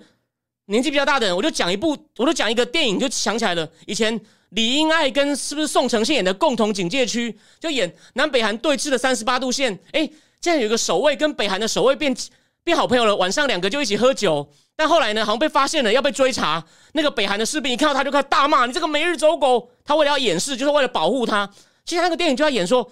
[0.66, 4.20] 年纪比较大的人，我就讲一部，我就讲一个电影，就想起来了，以前。
[4.50, 9.78] 李英爱跟是不是宋承宪演的共同警戒区，就演南北韩对峙的三十八度线。
[9.92, 12.16] 哎，竟然有一个守卫跟北韩的守卫变
[12.64, 14.50] 变好朋友了，晚上两个就一起喝酒。
[14.76, 16.64] 但后来呢，好像被发现了，要被追查。
[16.94, 21.50] 那个北韩的士兵一看到他就开始大骂：“你这个没日走狗！”他为了要掩饰，就是为了保护他。
[21.84, 22.90] 其实那个电影就要演说，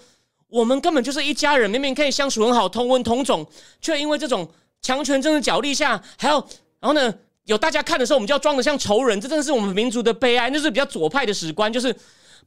[0.48, 3.46] 我们根本就是一家人，明明可以相处很好，同文同种，
[3.80, 4.46] 却因为这种
[4.82, 6.36] 强权政治角力下，还要
[6.80, 7.14] 然后呢？
[7.46, 10.50] 有大家看的时候，我们就要装的像仇人，这真的是我们民族的悲哀。
[10.50, 11.94] 那是比较左派的史观，就是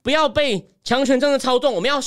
[0.01, 1.73] 不要被强权政治操纵。
[1.73, 2.01] 我们要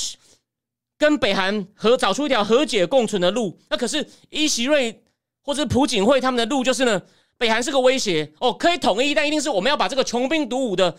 [0.95, 3.59] 跟北韩和找出一条和解共存的路。
[3.67, 5.03] 那可是伊席瑞
[5.41, 7.01] 或者朴槿惠他们的路，就是呢，
[7.35, 10.95] 北韩是个威胁哦，可以统一，但一定是我们要把这个穷兵黩武的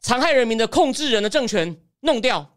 [0.00, 2.56] 残害人民的控制人的政权弄掉。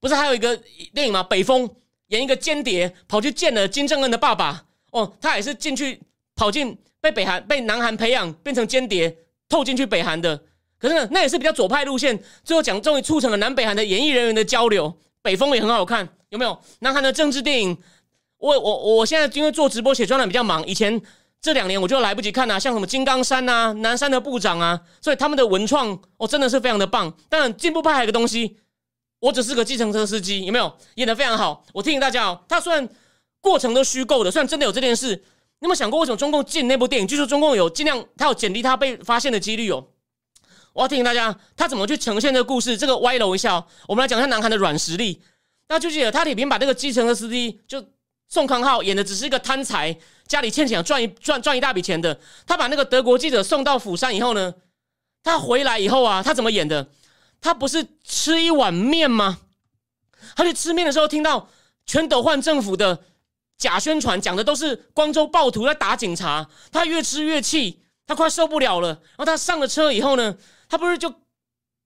[0.00, 0.54] 不是还有一个
[0.92, 1.22] 电影吗？
[1.22, 1.68] 北风
[2.08, 5.98] 演一个间谍跑去见了金正恩的爸爸哦，他也是进去
[6.36, 6.76] 跑进。
[7.02, 9.14] 被北韩、被南韩培养变成间谍，
[9.48, 10.40] 透进去北韩的，
[10.78, 12.22] 可是呢，那也是比较左派路线。
[12.44, 14.96] 最后讲，终于促成了南北韩的演艺人员的交流。
[15.20, 16.56] 北风也很好看，有没有？
[16.78, 17.76] 南韩的政治电影，
[18.38, 21.00] 我我我现在因为做直播写专栏比较忙，以前
[21.40, 27.12] 这两年我就来不及看啊，像什么金刚山啊、南山的部长啊，所以他们的文创哦真的是非常的棒。
[27.28, 28.58] 当然进步派还有个东西，
[29.18, 30.72] 我只是个计程车司机，有没有？
[30.94, 31.64] 演的非常好。
[31.72, 32.88] 我提醒大家哦，他虽然
[33.40, 35.20] 过程都虚构的，虽然真的有这件事。
[35.62, 37.06] 你有没有想过，为什么中共禁那部电影？
[37.06, 39.86] 据说中共有尽量，他有减低他被发现的几率哦。
[40.72, 42.76] 我要提醒大家，他怎么去呈现这个故事？
[42.76, 45.22] 这个歪楼一下，我们来讲一下南韩的软实力。
[45.68, 47.80] 那就记得他里边把这个基层的司机，就
[48.26, 49.96] 宋康昊演的只是一个贪财，
[50.26, 52.18] 家里欠钱赚一赚赚一大笔钱的。
[52.44, 54.52] 他把那个德国记者送到釜山以后呢，
[55.22, 56.88] 他回来以后啊，他怎么演的？
[57.40, 59.38] 他不是吃一碗面吗？
[60.34, 61.48] 他去吃面的时候，听到
[61.86, 63.04] 全斗焕政府的。
[63.62, 68.88] 假宣传讲的都是光州暴徒在打警察，他越吃越气，他快受不了了。
[68.88, 70.36] 然后他上了车以后呢，
[70.68, 71.14] 他不是就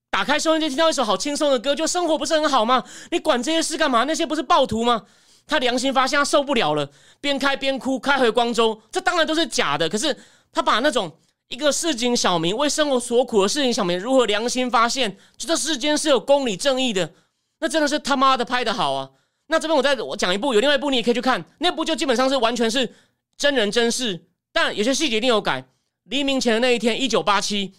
[0.09, 2.83] 打开收音机听到一首好轻松的歌，就生活不是很好吗？
[3.11, 4.05] 你管这些事干嘛？
[4.05, 5.03] 那些不是暴徒吗？
[5.45, 6.89] 他良心发现，他受不了了，
[7.21, 8.81] 边开边哭，开回光州。
[8.91, 10.17] 这当然都是假的，可是
[10.51, 11.15] 他把那种
[11.49, 17.13] 一个市井小民为生活所苦的市井小民如何良心发现，就这世间是有公理正义的，
[17.59, 19.11] 那真的是他妈的拍的好啊！
[19.47, 22.93] 那这边我再我讲一部，有另外一部你也可以去看，那部就基本上是完全是
[23.37, 25.65] 真人真事，但有些细节一定有改。
[26.03, 27.73] 黎明前的那一天，一九八七，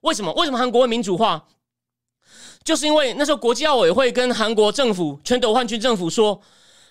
[0.00, 0.32] 为什么？
[0.34, 1.46] 为什么韩国会民主化？
[2.64, 6.42] 就是因为那时候国际奥委会跟韩国政府全斗焕军政府说，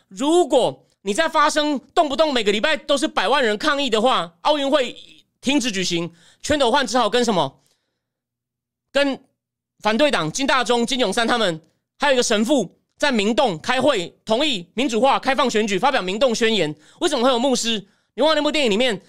[0.07, 4.95] 如果你在发生动不动每个礼拜都是百万人抗议的话，奥运会
[5.41, 6.11] 停止举行。
[6.41, 7.61] 全斗焕只好跟什么？
[8.91, 9.19] 跟
[9.79, 11.61] 反对党金大中、金永三他们，
[11.99, 16.75] 还有一个神父 在明洞开会，同意民主化、开放选举，发表明洞宣言。
[16.99, 17.87] 为什么会有牧师？
[18.15, 19.01] 你忘了那部电影里面？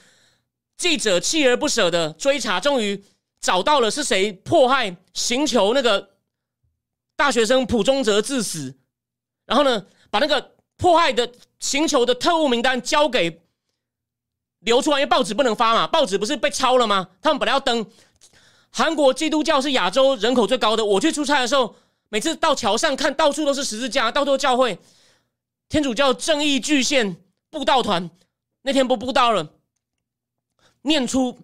[0.76, 3.02] 记者锲而不舍的追查，终于
[3.40, 6.10] 找到了是谁迫害刑求那个
[7.16, 8.76] 大学生朴忠哲致死。
[9.46, 13.40] 然后呢，把那个迫害的刑求的特务名单交给
[14.60, 17.08] 流出来，因为报纸不能发嘛，报纸不是被抄了吗？
[17.22, 17.84] 他们本来要登。
[18.70, 20.84] 韩国基督教是亚洲人口最高的。
[20.84, 21.74] 我去出差的时候，
[22.08, 24.78] 每次到桥上看到处都是十字架，到处都教会。
[25.68, 27.16] 天主教正义巨献
[27.50, 28.10] 布道团
[28.62, 29.50] 那天不布道了。
[30.82, 31.38] 念出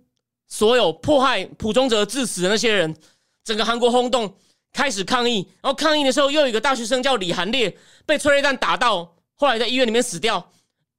[0.48, 2.96] 所有迫害普忠哲致死的那些人，
[3.42, 4.36] 整个韩国轰动，
[4.72, 5.46] 开始抗议。
[5.60, 10.50] 然后抗议的时候，又有一个大学生叫李韩烈，被催泪弹打到，后来在医院里面死掉，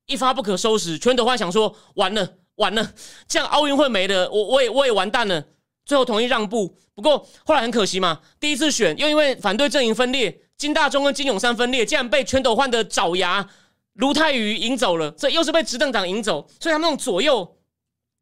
[0.06, 1.00] 一发不可收拾。
[1.00, 2.94] 全斗焕想说：完了，完了，
[3.28, 5.44] 这样奥运会没了，我我也我也完蛋了。
[5.86, 13.48] 最后同意让步，不过后来很可惜嘛，第一次选又因为反对阵营分裂，金大中跟金永山分裂，竟然被全斗焕的爪牙
[13.94, 17.56] 卢泰愚赢走了，这又是被执政党赢走，所以他们那种左右。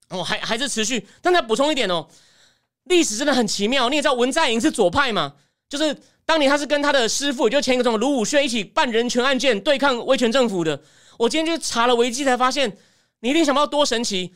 [0.10, 2.08] 哦，还还是持续，但再补充一点哦，
[2.84, 3.90] 历史真的很奇妙。
[3.90, 5.34] 你也知道文在寅是左派嘛？
[5.68, 10.80] 就是当年他是跟他的师傅，就前一个总统卢武铉一起办人权案件，对抗威权政府的。
[11.18, 12.78] 我今天就查了维基，才发现
[13.22, 14.36] 你一定想不到多神奇。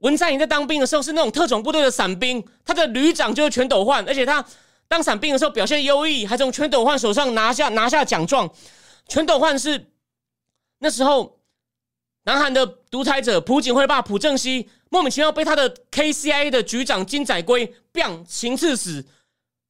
[0.00, 4.44] 文在寅在当兵的时候是那种特种部队的伞兵，他的旅长就是全斗焕，而且他
[4.88, 8.50] 当伞兵的时候表现优异，还从全斗焕手上拿下拿下奖状。
[9.08, 9.92] 全斗焕是
[10.78, 11.40] 那时候
[12.24, 14.68] 南韩的独裁者朴槿惠爸朴正熙。
[14.92, 19.06] 莫名其妙被他的 KCI 的局长金载圭 biang 行刺死，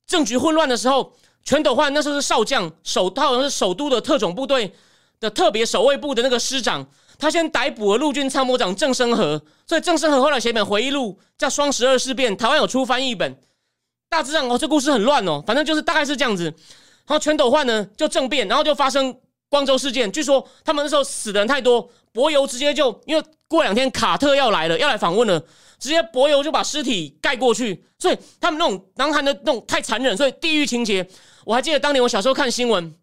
[0.06, 1.12] 政局混乱的时候，
[1.44, 4.72] 全斗焕那时候是少将，首他好像是首都的特种部队
[5.20, 6.88] 的特别守卫部的那个师长，
[7.20, 13.38] 他先逮捕了陆军参谋长郑生和，所以郑生和后来写本回忆录叫《双十二事变》，台湾有出翻译本。
[14.08, 16.44] 大致上哦，这故事很乱哦，反正就是大概是这样子。
[16.44, 16.54] 然
[17.06, 19.14] 后全斗焕呢就政变，然后就发生
[19.48, 23.22] 光州事件，据说他们那时候死的人太多，柏油直接就因为。
[23.50, 25.44] 过两天，卡特要来了，要来访问了，
[25.80, 27.84] 直接柏油就把尸体盖过去。
[27.98, 31.04] 所以他们那种南韩的那种太残忍，所以地狱情节。
[31.44, 32.94] 我还记得当年我小时候看新闻，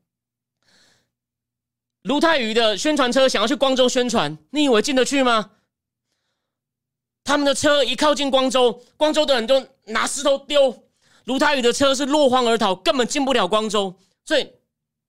[2.08, 5.52] 卢泰愚的宣传车想要去光州宣传，你以为进得去吗？
[7.26, 10.84] 他们的车一靠近光州，光州的人就拿石头丢。
[11.26, 13.94] 卢泰愚的车是落荒而逃，根本进不了光州。
[14.24, 14.50] 所以，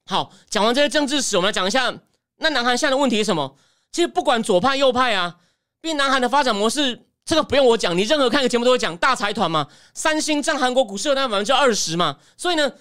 [0.06, 1.94] 好，讲完这些政治史，我们来讲一下，
[2.38, 3.56] 那南韩现在的问题是什么？
[3.92, 5.36] 其实不管左派右派啊，
[5.80, 9.68] 毕竟南韩的发展模式，这个不用我讲，你任何看个节目都会讲大财团嘛。
[9.94, 12.72] 三星占韩国股市的那百分之二十嘛，所以呢，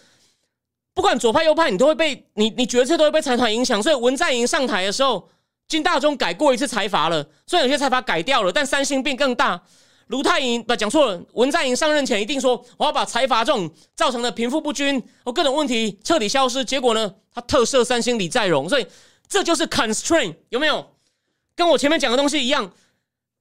[0.97, 3.81] 不管左派右派，你都会被你你决策都会被财团影响。
[3.83, 5.29] 所以文在寅上台的时候，
[5.67, 9.61] 金大中改过一次财阀了，虽然有些财阀改掉了，但三星变更大。
[10.07, 16.65] 卢泰银不讲错了，文在寅上任前一定说我要把财阀这种造成的贫富不均和各种问题彻底消失。
[16.65, 18.87] 结果呢，他特赦三星李在镕，所以
[19.27, 20.83] 这就是 constraint 有没有？
[21.55, 22.71] 跟我前面讲的东西一样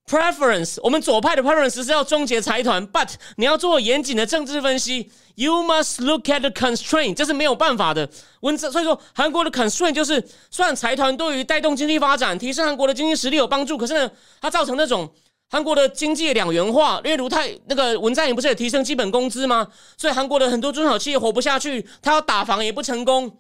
[0.07, 8.09] ，preference，我们左派的 preference 是要终结财团，but 你要做严谨的政治分析，you must look at the constraint，这是没有办法的。
[8.41, 15.13] 文字所以说，韩国的 constraint 就是，虽然财团对于带动经济发展、提升韩国的经济实力有帮助，可是呢，它造成那种
[15.51, 17.01] 韩国的经济两元化。
[17.05, 19.67] 因为卢泰那个文在寅不是也提升基本工资吗？
[19.97, 23.39] 所以韩国的很多中小企业活不下去，他要打房也不成功。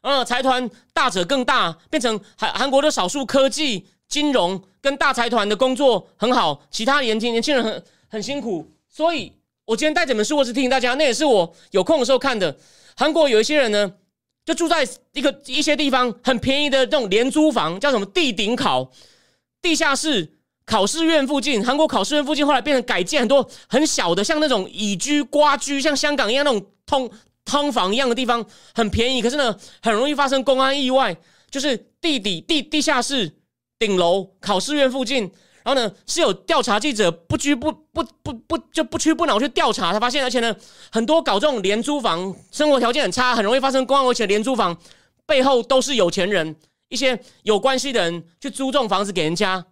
[0.00, 8.66] 呃，财团大者更大，变成韩韩国的少数科技、金融跟大财团的工作很好，其他年轻年轻人很很辛苦。
[8.88, 9.32] 所以
[9.64, 12.56] 我今天带这本书，我是提醒大家，那也是我有空的时候看的。
[12.96, 13.92] 韩国有一些人呢，
[14.44, 18.90] 就住在一个一些地方很便宜的这种廉租房，叫什么地顶考、
[19.62, 21.64] 地下室考试院附近。
[21.64, 27.10] 韩国考试院附近后来变成改建很多很小的，像那种蚁居、瓜居，像香港一样那种通。
[27.50, 28.44] 汤房一样的地方
[28.74, 31.16] 很便宜，可是呢，很容易发生公安意外。
[31.50, 33.37] 就是地底地地下室
[33.78, 35.22] 顶楼考试院附近，
[35.64, 40.54] 然后呢是有调查记者不拘不不不不就不屈不挠去调查，他发现，而且呢
[40.90, 44.76] 很多搞这种廉租房，生活条件很差，很容易发生公安危险的廉租房，
[45.26, 46.56] 背后都是有钱人，
[46.88, 49.64] 一些有关系的人去租这种房子给人家。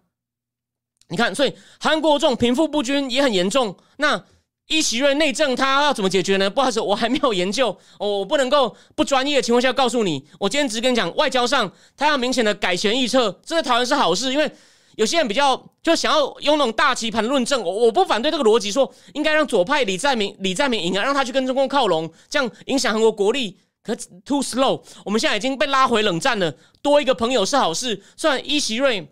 [1.09, 3.77] 你看，所以韩国这种贫富不均也很严重。
[3.97, 4.23] 那
[4.67, 6.49] 伊席瑞内政他要怎么解决呢？
[6.49, 10.25] 不好意思，我还没有研究，我不能够不专业的情况下告诉你。
[10.37, 14.51] 我今天只跟你讲，外交上他要明显的改弦易辙，这在台湾是好事，因为
[14.97, 17.63] 有些人比较就想要用那种大棋盘论证。
[17.63, 23.57] 我我不反对这个逻辑，说应该让左派李在明李在明赢啊，让他去跟中共靠拢，这样影响韩国国力。
[23.81, 23.95] 可
[24.25, 28.03] too slow，我们现在已经被拉回冷战了，多一个朋友是好事。
[28.17, 29.07] 虽然伊席瑞。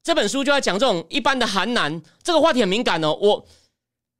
[0.00, 3.12] 这本书就在讲这种一般的韩男，这个话题很敏感哦。
[3.20, 3.44] 我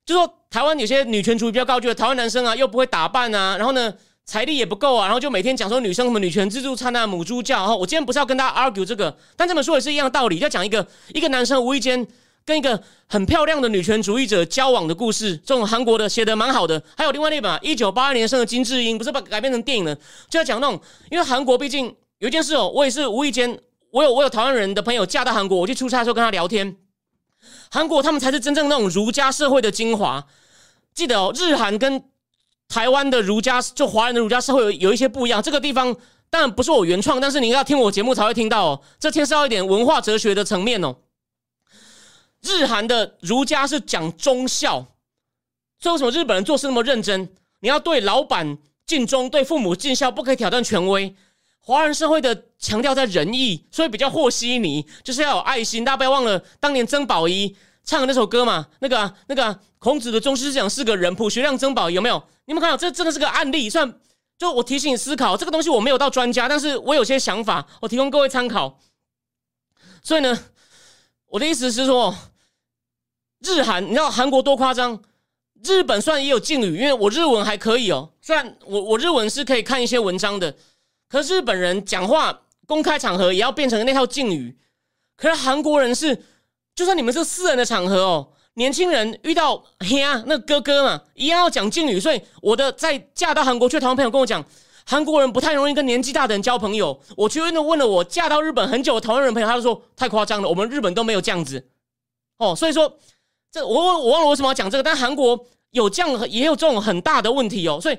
[0.09, 3.93] 就说台湾有些女权主义比较高，觉得台湾男生啊又不会打扮啊，然后呢
[4.25, 7.59] 财力也不够啊，然后就每天讲说女生什么女权自助餐啊、母猪叫。
[7.59, 12.07] 然后，我今天不是要跟大家 argue 这个，但这本书也是一样的道理，要讲一个一个男生无意间
[12.47, 15.37] 跟一个很漂亮的女权主义者交往的故事。
[15.37, 16.83] 这种韩国的写的蛮好的。
[16.97, 19.95] 还有另外那本一九八二年生的金智英，不是把改编成电影了，
[20.31, 20.81] 就要讲那种，
[21.11, 23.59] 因为韩国毕竟有一件事哦，我也是无意间。
[23.91, 26.77] 我有我有台湾人的朋友嫁到韩国，我去出差的时候跟他聊天，
[27.71, 30.27] 韩国他们才是真正那种儒家社会的精华。
[30.95, 32.03] 记得哦，日韩跟
[32.69, 35.43] 台湾的儒家就华人的儒家社会有有一些不一样。
[35.43, 35.95] 这个地方
[36.29, 38.81] 当然不是我原创，但是你要听我节目才会听到哦。
[38.99, 40.97] 这牵涉到一点文化哲学的层面哦。
[42.43, 44.87] 日韩的儒家是讲忠孝，
[45.81, 47.29] 所以为什么日本人做事那么认真？
[47.61, 51.15] 你要对老板尽忠，对父母尽孝，不可以挑战权威。
[51.69, 55.85] 华人社会的强调在仁义，所以比较和稀泥，就是要有爱心。
[55.85, 57.55] 大家不要忘了当年曾宝仪
[57.85, 62.25] 唱的那首歌嘛，那个那个孔子的中师思想是个人朴学亮曾宝仪有没有？
[62.47, 64.01] 你们看到这真的是个案例，算
[64.39, 68.81] 就我提醒你思考这个东西，我没有到专家，但是我有些想法，我提供各位参考。
[70.03, 70.39] 所以呢，
[71.27, 72.17] 我的意思是说，
[73.41, 75.03] 日韩你知道韩国多夸张？
[75.63, 80.57] 日本虽然也有敬语，因为我日文还可以哦，虽然我我日文是可以看一些文章的。
[81.09, 84.55] 可是日本人讲话公开场合也要变成那套敬语，
[85.17, 86.23] 可是韩国人是，
[86.75, 91.99] 就算你们是私人的场合哦，年轻人遇到嘿啊那哥哥嘛，一样要讲敬语。
[91.99, 94.45] 所以我的在嫁到韩国去台湾朋友跟我讲，
[94.85, 97.01] 韩国人不太容易跟年纪大的人交朋友。
[97.17, 101.69] 我去问了问了我嫁到日本很久的台湾人朋友，他就说太夸张了，我们日本都没有这样子
[102.37, 102.55] 哦。
[102.55, 102.99] 所以说
[103.51, 107.99] 这我我忘了为什么要讲这个，但韩国有这样也有这种很大的问题哦，所以。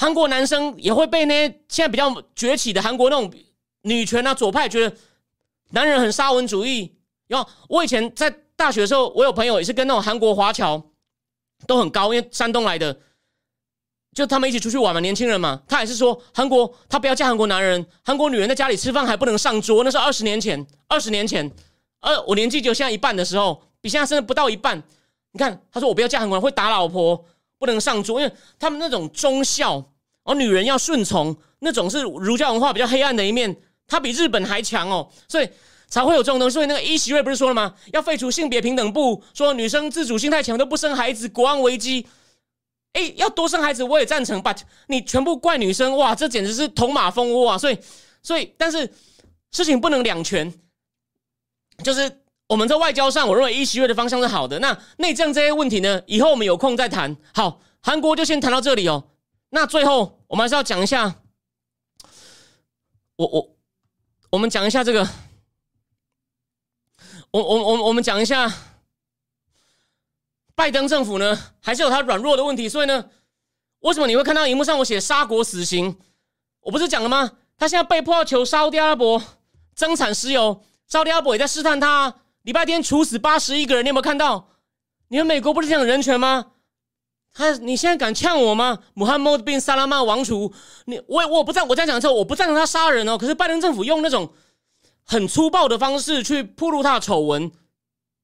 [0.00, 3.28] 韩国男生也会被那些现在比较崛起的韩国那种
[3.82, 4.96] 女权啊左派觉得
[5.70, 6.94] 男人很沙文主义。
[7.26, 10.80] 然后我以前在大学的时候，我有朋友也是跟那种韩国华侨
[11.66, 12.96] 都很高，因为山东来的，
[14.14, 21.50] 就他们一起出去玩嘛，年轻人嘛，他也是说韩国他不要嫁韩国男人，韩国女人在家里吃饭还不能上桌，那是二十年前，二十年前，
[22.02, 24.80] 呃，我年纪就现在一半的时候，比现在甚至不到一半。
[25.32, 27.26] 你看，他说我不要嫁韩国人，会打老婆。
[27.58, 29.92] 不能上桌，因为他们那种忠孝，
[30.24, 33.56] 而女人要顺从，那种是儒家文化比较黑暗的一面，
[33.86, 35.48] 它比日本还强哦，所以
[35.88, 36.54] 才会有这种东西。
[36.54, 37.74] 所以那个伊席瑞不是说了吗？
[37.92, 42.06] 要废除性别平等部，说女生自主性太强都不生孩子，国安危机。
[42.94, 47.58] 哎，要多生孩子我也赞成，but 你全部怪女生，哇，这简直是捅马蜂窝啊！
[47.58, 47.78] 所以，
[48.22, 48.90] 所以，但是
[49.52, 50.52] 事情不能两全，
[51.84, 54.58] 就是我们在外交上，我认为伊席瑞的方向是好的。
[54.58, 57.16] 那内政这些问题呢，以后我们有空再谈。
[57.32, 57.60] 好。
[57.80, 59.04] 韩国就先谈到这里哦。
[59.50, 61.14] 那最后我们还是要讲一下，
[63.14, 63.56] 我我
[64.30, 65.08] 我们讲一下这个，
[67.30, 68.52] 我我我我们讲一下，
[70.56, 72.68] 拜登政府呢还是有他软弱的问题。
[72.68, 73.08] 所以呢，
[73.78, 75.96] 为什么你会看到荧幕上我写杀国死刑？
[76.62, 77.30] 我不是讲了吗？
[77.56, 79.22] 他现在被迫要求沙特阿拉伯
[79.76, 82.12] 增产石油，沙特阿拉伯也在试探他。
[82.48, 84.48] 礼拜天处死八十一个人，你有没有看到？
[85.08, 86.46] 你们美国不是讲人权吗？
[87.34, 88.78] 他，你现在敢呛我吗？
[88.94, 90.50] 穆罕默德变萨拉曼王储，
[90.86, 93.18] 你我我不赞，我在讲的时候我不赞成他杀人哦。
[93.18, 94.32] 可是拜登政府用那种
[95.04, 97.52] 很粗暴的方式去铺露他的丑闻。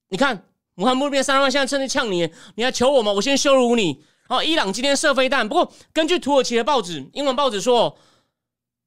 [0.09, 3.12] 你看，穆罕默德 bin 萨拉曼现在趁机呛你，你还求我吗？
[3.12, 4.03] 我先羞辱你。
[4.27, 7.95] 然后伊朗今天射飞弹，不过根据土耳其的报纸，英文报纸说，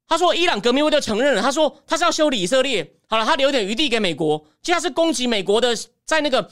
[0.07, 2.93] 他说伊朗革命卫队承认了，他说他是要修理以色列。
[3.07, 6.49] 好了，他留点余地给美国，接下来是攻击美国的，在那个。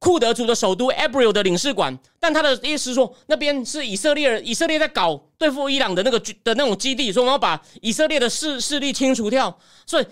[0.00, 9.58] 库德族的首都 Abril 的领事馆，但他的意思说那边是以色列人，以色列在搞对付伊朗的那个的那种基地，所以我们要把以色列的势势力清除掉。
[9.86, 10.06] 所以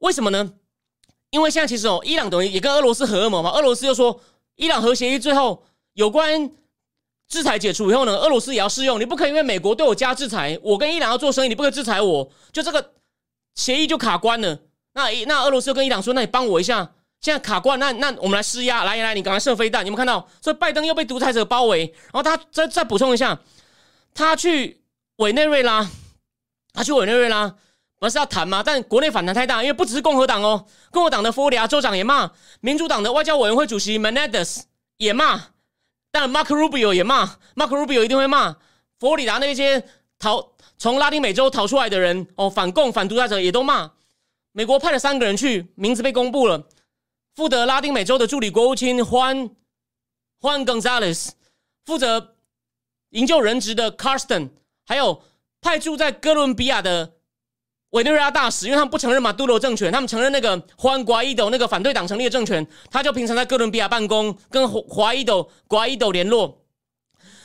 [0.00, 0.52] 为什么呢？
[1.30, 3.50] 因为现在其实哦，伊朗等于也跟俄罗斯合谋嘛。
[3.52, 4.20] 俄罗斯又说，
[4.56, 5.64] 伊朗核协议最后
[5.94, 6.50] 有关
[7.30, 9.00] 制裁解除以后呢，俄罗斯也要适用。
[9.00, 12.92] 你不可以因为美国对我加制裁，我跟伊朗要做生意，你不可以制裁我，就这个
[13.54, 14.58] 协议就卡关了。
[14.92, 16.92] 那那俄罗斯跟伊朗说，那你帮我一下。
[17.20, 20.26] 现在卡关，那那我们来施压，来来，你赶快射飞弹，你有没有看到？
[20.40, 23.38] 所以拜登又被独裁者包围，然后他再再补充一下，
[24.14, 24.80] 他去
[25.16, 25.86] 委内瑞拉，
[26.72, 27.54] 他去委内瑞拉，
[27.98, 28.62] 不是要谈吗？
[28.64, 32.30] 但国内反弹太大，因为不只是共和党哦，共和党的佛罗里达州长也骂，
[32.62, 34.62] 民主党的外交委员会主席 Menendez
[34.96, 35.48] 也骂，
[36.10, 38.52] 但 Mark Rubio 也骂，Mark Rubio 一定会骂
[38.98, 39.84] 佛罗里达那些
[40.18, 43.92] 逃从拉丁美洲逃出来的人哦，反共反独裁者也都骂。
[44.52, 46.66] 美国派了三个人去，名字被公布了。
[47.36, 49.52] 负责拉丁美洲的助理国务卿 Juan
[50.40, 51.30] Juan Gonzalez，
[51.86, 52.34] 负责
[53.10, 54.50] 营救人质的 Carston，
[54.84, 55.22] 还有
[55.60, 57.12] 派驻在哥伦比亚的
[57.90, 66.62] 委内瑞拉大使，因为他们不承认马杜罗政权，他们承认那个 Juan Guaido 那个反对党成立的政权，他就平常在哥伦比亚办公，跟华伊斗、瓜伊斗联络。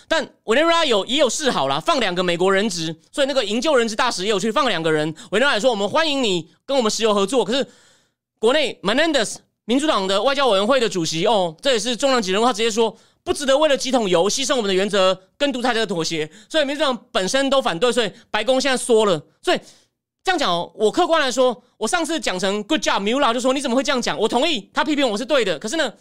[0.07, 5.07] 但委内瑞拉有也有示好了，放两个美国人质，所以那个营救人质大使也有去放两个人。
[5.31, 7.67] 委内瑞拉说：“我们欢迎你跟我们石油合作。”可是
[8.39, 9.37] 国内 Menendez。
[9.67, 19.19] 民主党的外交委员会的主席哦，这也是重量级人物，他直接说不值得为了几桶油牺牲我们的原则跟独裁者妥协，所以民主党本身都反对，所以白宫现在缩了。
[19.41, 19.59] 所以
[20.25, 24.17] 这样讲哦，我客观来说，我上次讲成 good job，米拉就说你怎么会这样讲？
[24.17, 25.93] 我同意他批评我是对的，可是呢，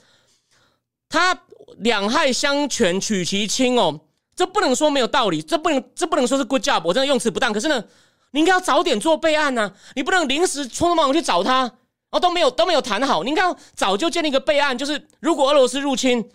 [1.10, 1.38] 他
[1.80, 4.00] 两害相权取其轻哦，
[4.34, 7.52] 这不能说没有道理，这不能这不能说是 good job，我真的用词不当。
[7.52, 7.84] 可是呢，
[8.30, 11.70] 你应该要早点做备案呢，你不能临时匆匆忙忙去找他。
[12.10, 13.22] 哦，都没有都没有谈好。
[13.24, 13.42] 你应该
[13.74, 16.26] 早就建立一个备案，就是如果俄罗斯入侵，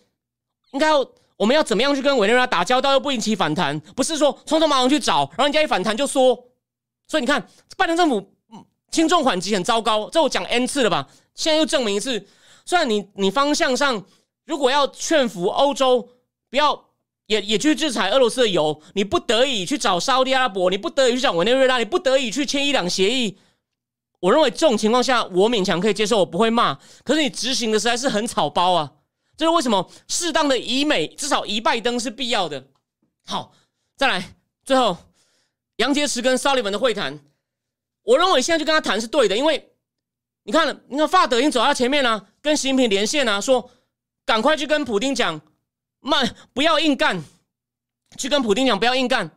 [0.73, 1.03] 应该要
[1.37, 3.79] 我们要怎么样去跟委内瑞拉打交道，又不引起反弹？
[3.95, 6.45] 不是说匆匆忙忙去找，然后人家一反弹就说。
[7.09, 7.45] 所以你看，
[7.75, 8.33] 拜登政府
[8.89, 11.09] 轻重缓急很糟糕，这我讲 n 次了吧？
[11.35, 12.25] 现在又证明一次。
[12.65, 14.01] 虽然你你方向上
[14.45, 16.07] 如果要劝服欧洲
[16.51, 16.85] 不要
[17.25, 23.37] 也也去制裁俄罗斯的油，你不得已去找沙特阿拉伯，你不得已去找委内瑞拉，你不得已去签伊朗协议。
[24.19, 26.77] 我认为这种情况下，我勉强可以接受，我不会骂。
[27.03, 28.91] 可是你执行的实在是很草包啊！
[29.37, 29.89] 这是为什么？
[30.07, 32.67] 适当的以美，至少以拜登是必要的。
[33.25, 33.53] 好，
[33.95, 34.35] 再来，
[34.65, 34.97] 最后
[35.79, 37.19] 杨洁篪跟沙利文的会谈，
[38.03, 39.71] 我认为现在就跟他谈是对的，因为
[40.43, 43.71] 你看，你看，法德已经走到前面了，跟习近平连线啊，说
[44.25, 45.39] 赶快去跟普京讲，
[46.01, 47.23] 慢，不要硬干，
[48.17, 49.31] 去跟普京讲不要硬干。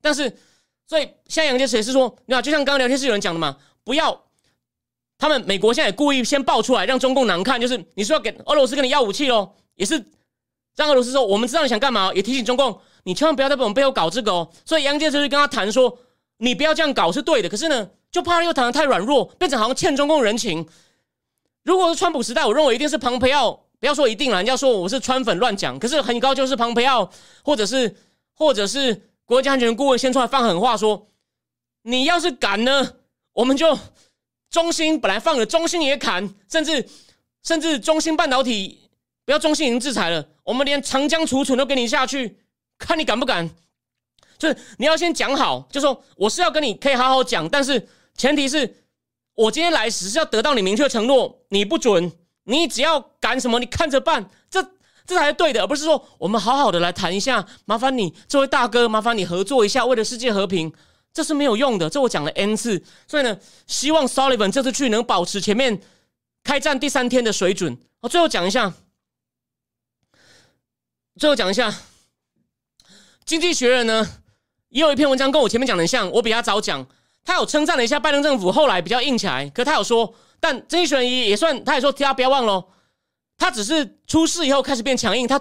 [0.00, 0.38] 但是，
[0.86, 3.58] 所以现在杨洁篪也是说，你看，就像刚刚聊天室有人讲的嘛。
[3.82, 4.26] 不要，
[5.18, 7.60] 他们美国现在也故意先爆出来，让中共难看。
[7.60, 10.04] 就是你说要给俄罗斯跟你要武器喽，也是
[10.76, 14.50] 让俄罗斯说我们知道你想干嘛，也提醒中共，你千万不要在我们背后搞这个哦。
[14.64, 15.98] 所以杨洁篪就跟他谈说，
[16.38, 17.48] 你不要这样搞是对的。
[17.48, 20.66] 可是呢，就怕又谈的太软弱，变成好像欠中共人情。
[21.62, 25.78] 如果是川普时代，我认为一定是庞培奥，不要说一定了，人家说我是川粉乱讲。
[25.78, 27.10] 可是很高就是庞培奥，
[27.44, 27.94] 或者是
[28.34, 31.08] 或者是国家安全顾问先出来放狠话说，
[31.82, 32.94] 你要是敢呢？
[33.32, 33.78] 我们就
[34.50, 36.88] 中芯本来放了，中芯也砍，甚至
[37.44, 38.80] 甚至中芯半导体
[39.24, 42.38] 不要中芯已经制裁了，我们连长江储存都给你下去，
[42.80, 43.48] 看你敢不敢？
[44.36, 48.82] 就是你要先讲好，就说我是要跟你可以好好讲，但是前提是
[49.34, 52.10] 我今天来只是要得到你明确承诺，你不准，
[52.44, 54.60] 你只要敢什么，你看着办，这
[55.06, 60.72] 这才是对的，而不是说我们好好的来谈一下，麻烦你这位大哥，麻烦你合作一下，为了世界和平。
[61.12, 65.82] 这是没有用的，这我讲了 n 次，所以呢，希望 Sullivan 这次去能保持前面
[66.44, 67.76] 开战第三天的水准。
[67.98, 68.72] 我最后讲一下，
[71.18, 71.68] 最后讲一下，
[73.30, 74.04] 《经济学人》呢
[74.70, 76.84] 也有一篇文章跟我前面讲的像，我比他早讲，
[77.24, 82.66] 他有称赞了一下拜登政府，后来比较硬起来，可他有说，但《经济学人》也也算，他也说大家不要忘了，
[83.38, 85.40] 他只是出事以后开始变强硬，他。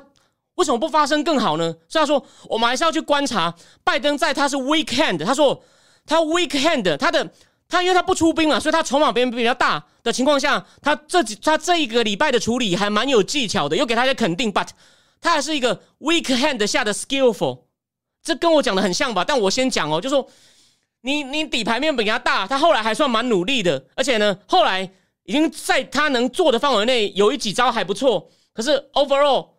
[0.54, 1.74] 为什么不发生更好呢？
[1.88, 3.52] 所以他说，我们还是要去观察
[3.84, 5.64] 拜登在他是 weak hand，他说
[6.06, 7.28] 他 weak hand，他的
[7.68, 14.54] 他因为他不出兵嘛，所以他筹码边比较大的情况下，他这几他这一个礼拜的处理还蛮有技巧的，又给他一些肯定。
[14.54, 14.68] But
[15.22, 17.62] 他还是一个 weak hand 下的 skillful，
[18.24, 19.24] 这跟我讲的很像吧？
[19.26, 20.28] 但我先讲哦，就说
[21.02, 24.92] 你你底牌面比他大，他后来还算蛮努力的，而且呢，后来
[25.24, 29.50] 已经在他能做的范围内有一几招还不错，可是 overall。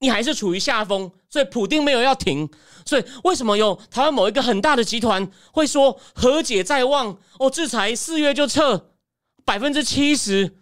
[0.00, 2.46] 你还是处于下风，所以普丁没有要停，
[2.84, 7.16] 所以为什么有台湾某一个很大的集团会说和解在望？
[7.38, 8.90] 哦，制裁四月就撤
[9.46, 10.58] 百分之七十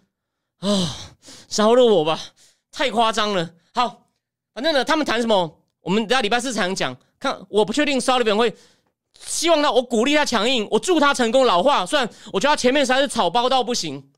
[0.59, 0.95] 啊，
[1.57, 2.17] 饶了我吧，
[2.71, 3.49] 太夸张了。
[3.73, 4.07] 好，
[4.53, 6.95] 反正呢，他们谈什么，我们等下礼拜四才能讲。
[7.23, 8.53] 看，我不确定沙利文会
[9.25, 11.85] 希望他，我鼓励他强硬，我祝他成功老化。
[11.85, 14.09] 虽然我觉得他前面实在是草包到不行。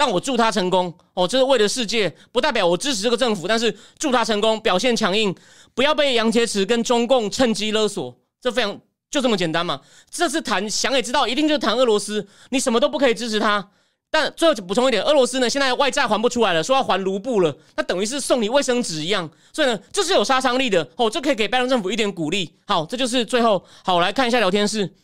[0.00, 3.48] 但我祝他成功哦，这是为了世界，不代表我支持这个政府。
[3.48, 5.34] 但是祝他成功，表现强硬，
[5.74, 9.80] 不要被杨洁篪跟中共趁机勒索，这非常就这么简单嘛。
[10.08, 13.70] 这次谈想也知道，一定就是谈俄罗斯，你什么都不可以支持他。
[14.10, 22.54] 但最后就补充一点，俄罗斯呢现在外债还不出来了，说要还卢布了，那等于是送你卫生纸一样，所以呢这是有杀伤力的哦，这可以给拜登政府一点鼓励。
[22.66, 24.94] 好，这就是最后好来看一下聊天室，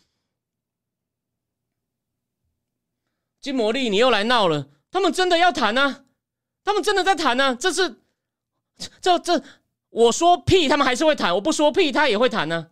[3.42, 6.04] 金魔力你又来闹了，他们真的要谈呢？
[6.64, 7.54] 他们真的在谈呢？
[7.60, 8.00] 这是
[9.02, 9.42] 这这
[9.90, 12.68] 我说屁，他们还是会谈；我不说屁，他也会谈呢。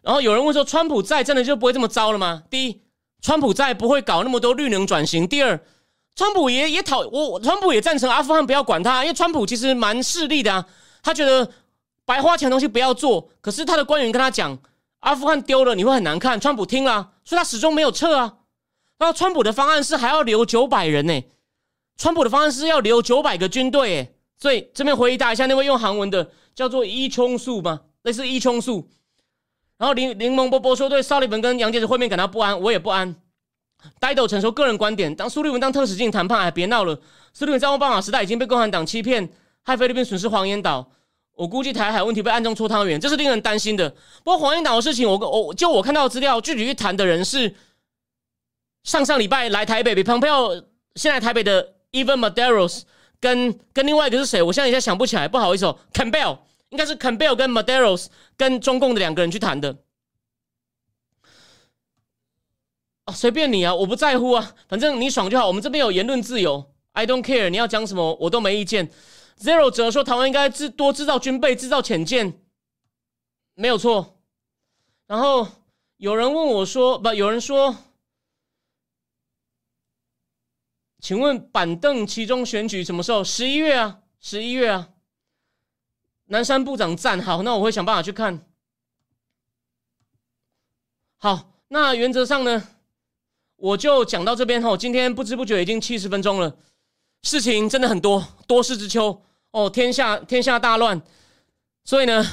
[0.00, 2.42] 然后有人问说，川普在真的就不会这么糟了吗？
[2.48, 2.81] 第一。
[3.22, 5.26] 川普在不会搞那么多绿能转型。
[5.26, 5.58] 第二，
[6.16, 10.66] 川普也也讨我，川普也赞成阿富汗不要管他，因为川普其实蛮势利的啊。
[11.02, 11.48] 他觉得
[12.04, 14.58] 白花钱的东西不要做，可是他的官员跟他讲，
[15.00, 16.38] 阿富汗丢了你会很难看。
[16.38, 18.38] 川普听了，所以他始终没有撤啊。
[18.98, 21.22] 然后川普的方案是还要留九百人呢，
[21.96, 24.14] 川普的方案是要留九百个军队诶。
[24.36, 27.82] 所以这边回答一下那位用韩文的叫做伊琼素吗？
[28.02, 28.88] 类似伊琼素。
[29.82, 33.12] 然后林林蒙波波说对沙利文跟杨洁篪会面感到不安，我也不安。
[33.98, 36.96] 呆斗承受个人观点，当苏利文当特使进行谈判，哎，别闹了。
[37.32, 39.28] 苏利文在奥巴马时代已经被共产党欺骗，
[39.64, 40.88] 害菲律宾损失黄岩岛。
[41.34, 43.90] 我估计台海问题被暗中搓汤圆，这是令人担心的。
[44.22, 47.52] 不过黄岩岛的事情，我我就我看到的资料，具体去谈的人是
[48.84, 50.54] 上上礼拜来台北，比蓬佩奥
[50.94, 52.82] 现在台北的 Even Maderos
[53.18, 54.40] 跟跟另外一个是谁？
[54.40, 56.38] 我现在一下想不起来，不好意思哦，Campbell。
[56.72, 59.76] 应该是 Campbell 跟 Maderos 跟中共的两个人去谈的
[63.04, 65.46] 啊，随便你啊，我不在乎啊，反正你爽就好。
[65.46, 68.90] 我们这边有言论自由，I don't care，你要讲什么我都没意见。
[69.38, 72.40] Zero 则说台湾应该制多制造军备，制造潜舰，
[73.54, 74.22] 没有错。
[75.06, 75.46] 然后
[75.98, 77.76] 有人问我说，不，有人说，
[81.00, 83.22] 请问板凳其中选举什么时候？
[83.22, 84.88] 十一月啊，十一月啊。
[86.32, 88.40] 南山部长赞好，那我会想办法去看。
[91.18, 92.68] 好，那原则上呢，
[93.56, 94.74] 我就讲到这边哈。
[94.74, 96.56] 今天不知不觉已经七十分钟了，
[97.22, 101.02] 事情真的很多，多事之秋哦，天下天下大乱。
[101.84, 102.26] 所以呢，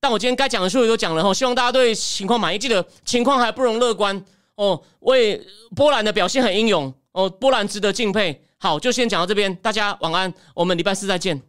[0.00, 2.58] 但我今天该讲的书也都讲了哈，希望大家对情况满意。
[2.58, 4.20] 记得情况还不容乐观
[4.56, 5.40] 哦，为
[5.76, 8.44] 波兰的表现很英勇哦，波兰值得敬佩。
[8.58, 11.40] 好，就先讲到这边，大家晚安，我们礼拜四再见。